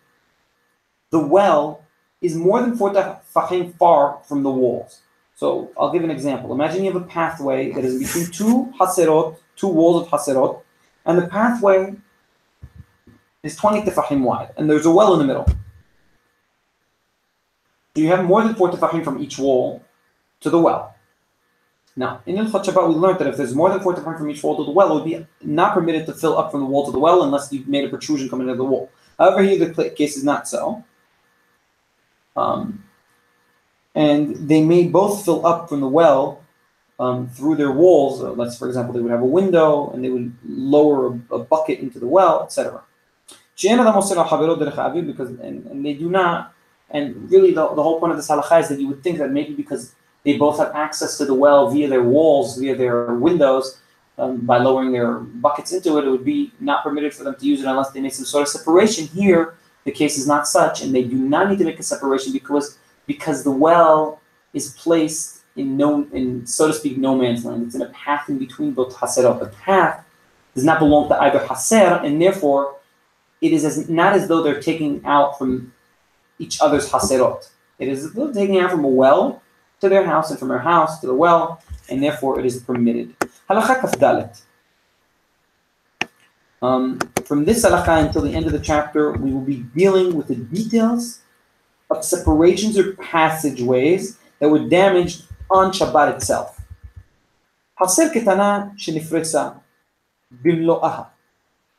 [1.12, 1.84] the well
[2.22, 5.02] is more than four tefachim far from the walls.
[5.36, 6.52] So I'll give an example.
[6.52, 10.62] Imagine you have a pathway that is between two haserot, two walls of haserot,
[11.06, 11.96] and the pathway
[13.48, 15.46] is 20 tefachim wide, and there's a well in the middle.
[17.96, 19.84] So you have more than four tefachim from each wall
[20.42, 20.96] to the well.
[21.96, 24.56] Now, in Ilchot we learned that if there's more than four tefachim from each wall
[24.58, 26.92] to the well, it would be not permitted to fill up from the wall to
[26.92, 28.92] the well unless you made a protrusion coming into the wall.
[29.18, 30.84] However, here the case is not so.
[32.36, 32.84] Um,
[33.96, 36.44] and they may both fill up from the well
[37.00, 38.22] um, through their walls.
[38.22, 41.40] Uh, let's, for example, they would have a window and they would lower a, a
[41.40, 42.84] bucket into the well, etc.
[43.58, 46.54] Because and, and they do not
[46.90, 49.32] and really, the, the whole point of this halacha is that you would think that
[49.32, 49.94] maybe because
[50.24, 53.80] they both have access to the well via their walls, via their windows,
[54.18, 57.46] um, by lowering their buckets into it, it would be not permitted for them to
[57.46, 59.08] use it unless they make some sort of separation.
[59.08, 62.34] Here, the case is not such, and they do not need to make a separation
[62.34, 64.20] because because the well
[64.54, 67.68] is placed in no, in so to speak, no man's land.
[67.68, 69.40] It's in a path in between both haserot.
[69.40, 70.04] The path
[70.56, 72.77] does not belong to either haser, and therefore,
[73.42, 75.74] it is as, not as though they're taking out from
[76.40, 77.50] each other's haserot.
[77.80, 79.42] It is as though taking out from a well
[79.82, 83.16] to their house and from their house to the well, and therefore it is permitted.
[83.50, 84.42] Halacha kafdalet.
[86.62, 90.28] Um, from this halacha until the end of the chapter, we will be dealing with
[90.28, 91.20] the details
[91.92, 96.60] of separations or passageways that were damaged on Shabbat itself.
[97.80, 99.60] Haser ketana shenifresa
[100.44, 101.08] bimlo'aha.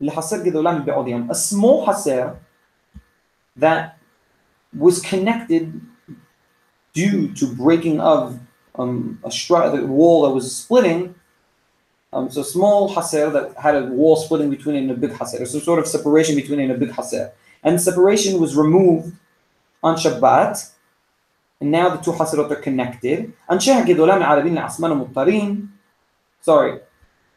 [0.01, 2.37] بعضهم a small حصير
[3.57, 3.99] that
[4.77, 5.81] was connected
[6.93, 8.39] due to breaking of
[8.77, 11.15] um, a wall that was splitting
[12.13, 15.47] um, so small haser that had a wall splitting between it and a big haser.
[15.47, 17.33] So sort of separation between it and a big haser,
[17.63, 19.15] And separation was removed
[19.83, 20.73] on Shabbat.
[21.61, 23.33] And now the two haserot are connected.
[23.49, 25.69] and gedolam al-arabin al-asman al-muttarin.
[26.41, 26.81] Sorry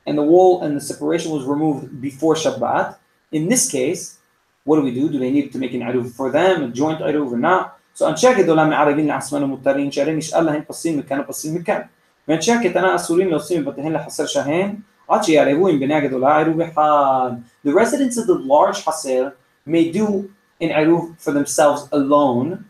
[0.05, 2.97] and the wall and the separation was removed before Shabbat.
[3.31, 4.17] In this case,
[4.63, 5.09] what do we do?
[5.09, 7.77] Do they need to make an aruv for them, a joint aruv or not?
[7.93, 11.87] So أن شاكت دولة من العربين العصمان المضطرين شهرين يشقال لهن قصين مكان قصين مكان
[12.27, 17.41] وأن شاكت أنا أسورين لو صين بطهن لحصر شهين عطش يعرفون بناجة دولة عروب حال
[17.63, 19.33] The residents of the large حصير
[19.65, 20.31] may do
[20.61, 22.65] an aruv for themselves alone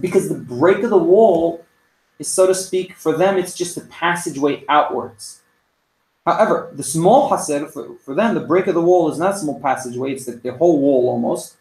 [0.00, 1.64] because the break of the wall
[2.18, 5.40] is so to speak for them it's just a passageway outwards
[6.26, 9.38] However, the small haser, for, for them, the break of the wall is not a
[9.38, 11.56] small passageway, it's the, the whole wall almost.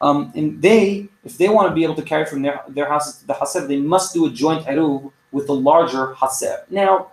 [0.00, 3.18] Um, and they, if they want to be able to carry from their, their houses
[3.18, 6.58] to the haser, they must do a joint eruv with the larger haser.
[6.70, 7.12] Now,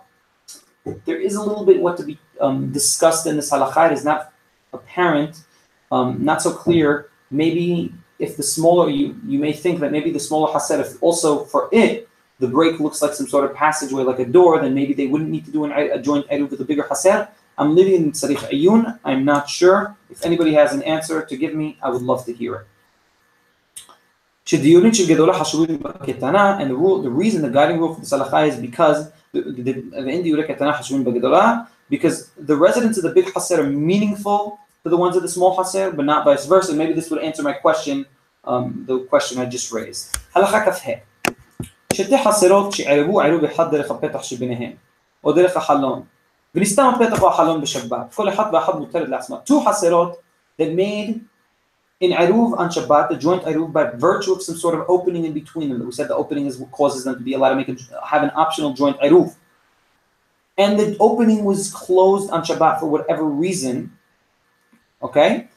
[1.04, 3.90] there is a little bit what to be um, discussed in this halakha.
[3.90, 4.32] It is not
[4.72, 5.42] apparent,
[5.90, 7.10] um, not so clear.
[7.30, 11.44] Maybe if the smaller, you, you may think that maybe the smaller haser, if also
[11.44, 12.08] for it,
[12.41, 15.29] the break looks like some sort of passageway, like a door, then maybe they wouldn't
[15.29, 17.27] need to do an, a joint eruv with a bigger haser.
[17.57, 18.99] I'm living in Tzarich Ayun.
[19.03, 19.95] I'm not sure.
[20.09, 22.67] If anybody has an answer to give me, I would love to hear it.
[24.45, 28.05] שדיונים של גדולה חשובים בקטנה, and the rule, the reason, the guiding rule for the
[28.05, 31.55] salacha is because ואין דיוני קטנה חשובים בגדולה,
[31.91, 35.57] because the residents of the big haser are meaningful to the ones of the small
[35.57, 36.73] haser, but not vice versa.
[36.73, 38.05] Maybe this would answer my question,
[38.45, 40.17] um, the question I just raised.
[40.35, 40.91] הלכה כ"ה
[41.93, 44.71] שתי חסרות שערבו עירוב אחד דרך הפתח שביניהם,
[45.23, 46.01] או דרך החלון,
[46.55, 49.37] ונסתם הפתח או החלון בשבת, כל אחד ואחת מותרת לעצמה.
[49.49, 50.15] Two חסרות
[50.59, 51.21] that made
[51.99, 55.33] in Eruv on Shabbat, the joint Eruv, by virtue of some sort of opening in
[55.33, 55.85] between them.
[55.85, 57.75] We said the opening is what causes them to be allowed to make a,
[58.05, 59.35] have an optional joint Eruv.
[60.57, 63.93] And the opening was closed on Shabbat for whatever reason.
[65.01, 65.47] Okay?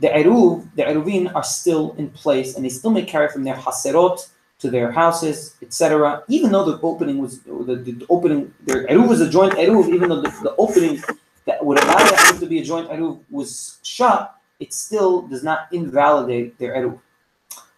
[0.00, 3.56] The Eruv, the Eruvin are still in place and they still may carry from their
[3.56, 4.28] Haserot
[4.62, 6.22] to their houses, etc.
[6.28, 10.08] Even though the opening was, the, the opening, their Eruv was a joint Eruv, even
[10.08, 11.00] though the, the opening
[11.46, 15.42] that would allow the Eruv to be a joint Eruv was shut, it still does
[15.42, 16.98] not invalidate their עירוב.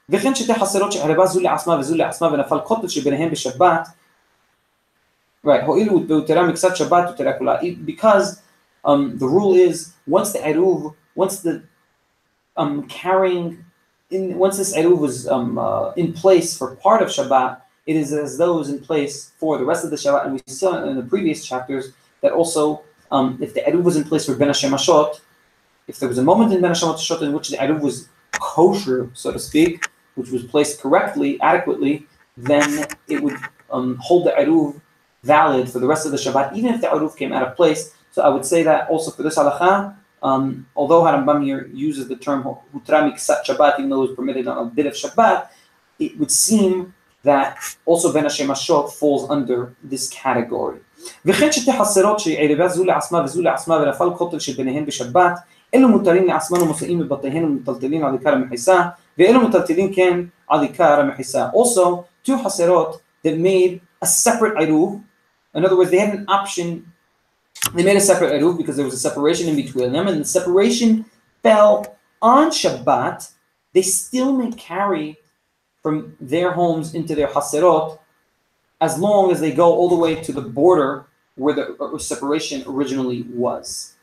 [0.08, 3.88] וכן שתי חסרות שערבה זו לעצמה וזו לעצמה ונפל קוטל שביניהם בשבת,
[5.46, 8.40] right, הואיל והותרה מקצת שבת הותרה כולה, because
[8.84, 11.62] um, the rule is once the עירוב, once the
[12.56, 13.64] um, carrying,
[14.09, 18.13] in, once this eruv was um, uh, in place for part of Shabbat, it is
[18.13, 20.25] as though it was in place for the rest of the Shabbat.
[20.25, 21.91] And we saw in the previous chapters
[22.21, 25.19] that also, um, if the eruv was in place for Ben hashemashot,
[25.87, 29.31] if there was a moment in Ben hashemashot in which the eruv was kosher, so
[29.31, 33.37] to speak, which was placed correctly, adequately, then it would
[33.71, 34.79] um, hold the eruv
[35.23, 37.93] valid for the rest of the Shabbat, even if the eruv came out of place.
[38.11, 42.15] So I would say that also for this halacha, um, although Haram Bamir uses the
[42.15, 42.43] term
[42.73, 45.47] "hutramik sat Shabbat, even though it was permitted on a bit of Shabbat,
[45.99, 46.93] it would seem
[47.23, 50.79] that also Ben Hashemashot falls under this category.
[51.25, 55.39] וכן שתי חסרות שערבת זו לעצמה וזו לעצמה ונפל קוטל שביניהן בשבת,
[55.73, 58.81] אלו מותרים לעצמן ומופיעים בבתיהן ומטלטלים על עיקר המחיסה,
[59.17, 61.47] ואלו מטלטלים כן על עיקר המחיסה.
[61.53, 64.99] Also, two חסרות that made a separate עירוב,
[65.55, 66.94] in other words, they had an option
[67.73, 70.25] they made a separate eruv because there was a separation in between them, and the
[70.25, 71.05] separation
[71.43, 73.31] fell on Shabbat.
[73.73, 75.17] They still may carry
[75.83, 77.99] from their homes into their haserot
[78.81, 81.05] as long as they go all the way to the border
[81.35, 83.95] where the separation originally was.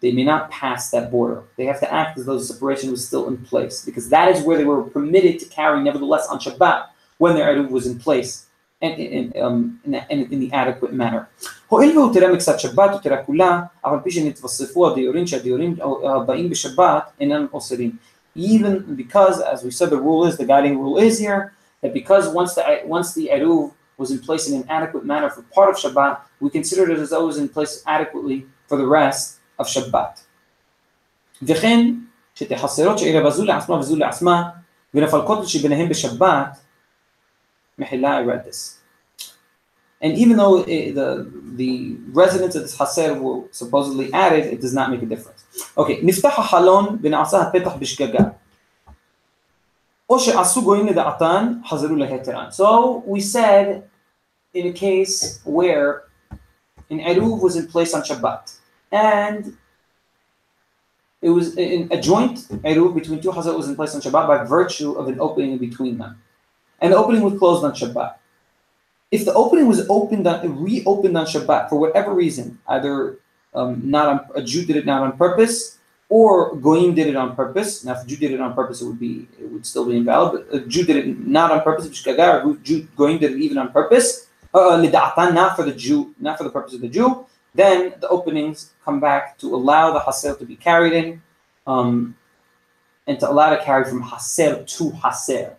[0.00, 1.44] They may not pass that border.
[1.56, 4.42] They have to act as though the separation was still in place because that is
[4.42, 8.46] where they were permitted to carry, nevertheless, on Shabbat when their eruv was in place
[8.81, 11.25] in, um, in, in, in the adequate manner.
[11.67, 15.75] הואיל והוא תראה מקצת שבת, הוא תראה כולה, אף על פי שנתווספו הדיורים שהדיורים
[16.15, 17.91] הבאים בשבת אינם אוסרים.
[18.37, 22.27] Even because, as we said, the rule is, the guiding rule is here, that because
[22.27, 25.75] once the, once the Eruv was in place in an adequate manner for part of
[25.83, 29.67] Shabbat, we consider it as though it was in place adequately for the rest of
[29.67, 30.21] Shabbat.
[31.43, 31.93] וכן
[32.35, 34.49] שתי חסרות שערבה זו לעצמה וזו לעצמה,
[34.93, 36.57] ונפל קוטל שביניהם בשבת,
[37.79, 38.79] מחילה, I read this.
[40.01, 44.73] And even though it, the, the residents of this haser were supposedly added, it does
[44.73, 45.43] not make a difference.
[45.77, 48.23] Okay, נפתח החלון ונעשה הפתח בשגגה.
[50.09, 52.49] או שעשו גויים לדעתן, חזרו להיתרן.
[52.51, 53.83] So we said
[54.53, 56.03] in a case where
[56.89, 58.57] an eruv was in place on Shabbat,
[58.91, 59.57] and
[61.21, 64.43] it was in a joint eruv between two chazal was in place on Shabbat by
[64.43, 66.21] virtue of an opening in between them.
[66.80, 68.14] And the opening was closed on Shabbat.
[69.10, 73.18] If the opening was opened on, reopened on Shabbat for whatever reason, either
[73.54, 75.78] um, not on, a Jew did it not on purpose,
[76.08, 77.84] or Goyim did it on purpose.
[77.84, 79.96] Now, if a Jew did it on purpose, it would be it would still be
[79.96, 80.46] invalid.
[80.50, 81.86] But a Jew did it not on purpose.
[82.06, 84.28] Or Jew Goyim did it even on purpose.
[84.52, 87.26] Uh, uh not for the Jew, not for the purpose of the Jew.
[87.54, 91.22] Then the openings come back to allow the haser to be carried in,
[91.66, 92.16] um,
[93.06, 95.54] and to allow to carry from haser to haser.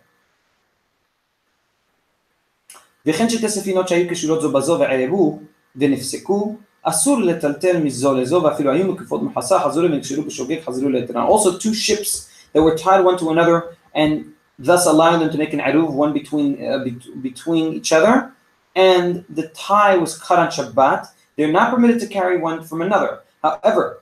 [3.05, 5.39] וכן שתי ספינות שהיו קשורות זו בזו וערבו
[5.75, 11.27] ונפסקו אסור לטלטל מזו לזו ואפילו היו מקיפות מחסה חזרו ונקשרו בשוגג חזרו ליתרן.
[11.27, 14.11] Also two ships that were tied one to another and
[14.59, 18.31] thus allowing them to make an aruv one between uh, be between each other
[18.75, 21.01] and the tie was cut on Shabbat.
[21.35, 23.11] They're not permitted to carry one from another.
[23.43, 24.01] However,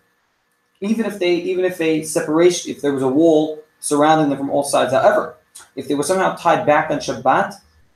[0.81, 3.43] even if they even if a separation if there was a wall
[3.79, 5.23] surrounding them from all sides, however,
[5.75, 7.49] if they were somehow tied back on Shabbat,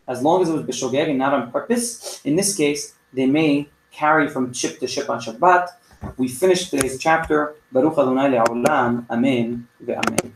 [0.07, 3.69] as long as it was b'shogeg and not on purpose, in this case, they may
[3.91, 5.69] carry from ship to ship on Shabbat.
[6.17, 7.55] We finished today's chapter.
[7.73, 9.07] Baruch Adonai le'olam.
[9.09, 10.33] Amen ve'amen.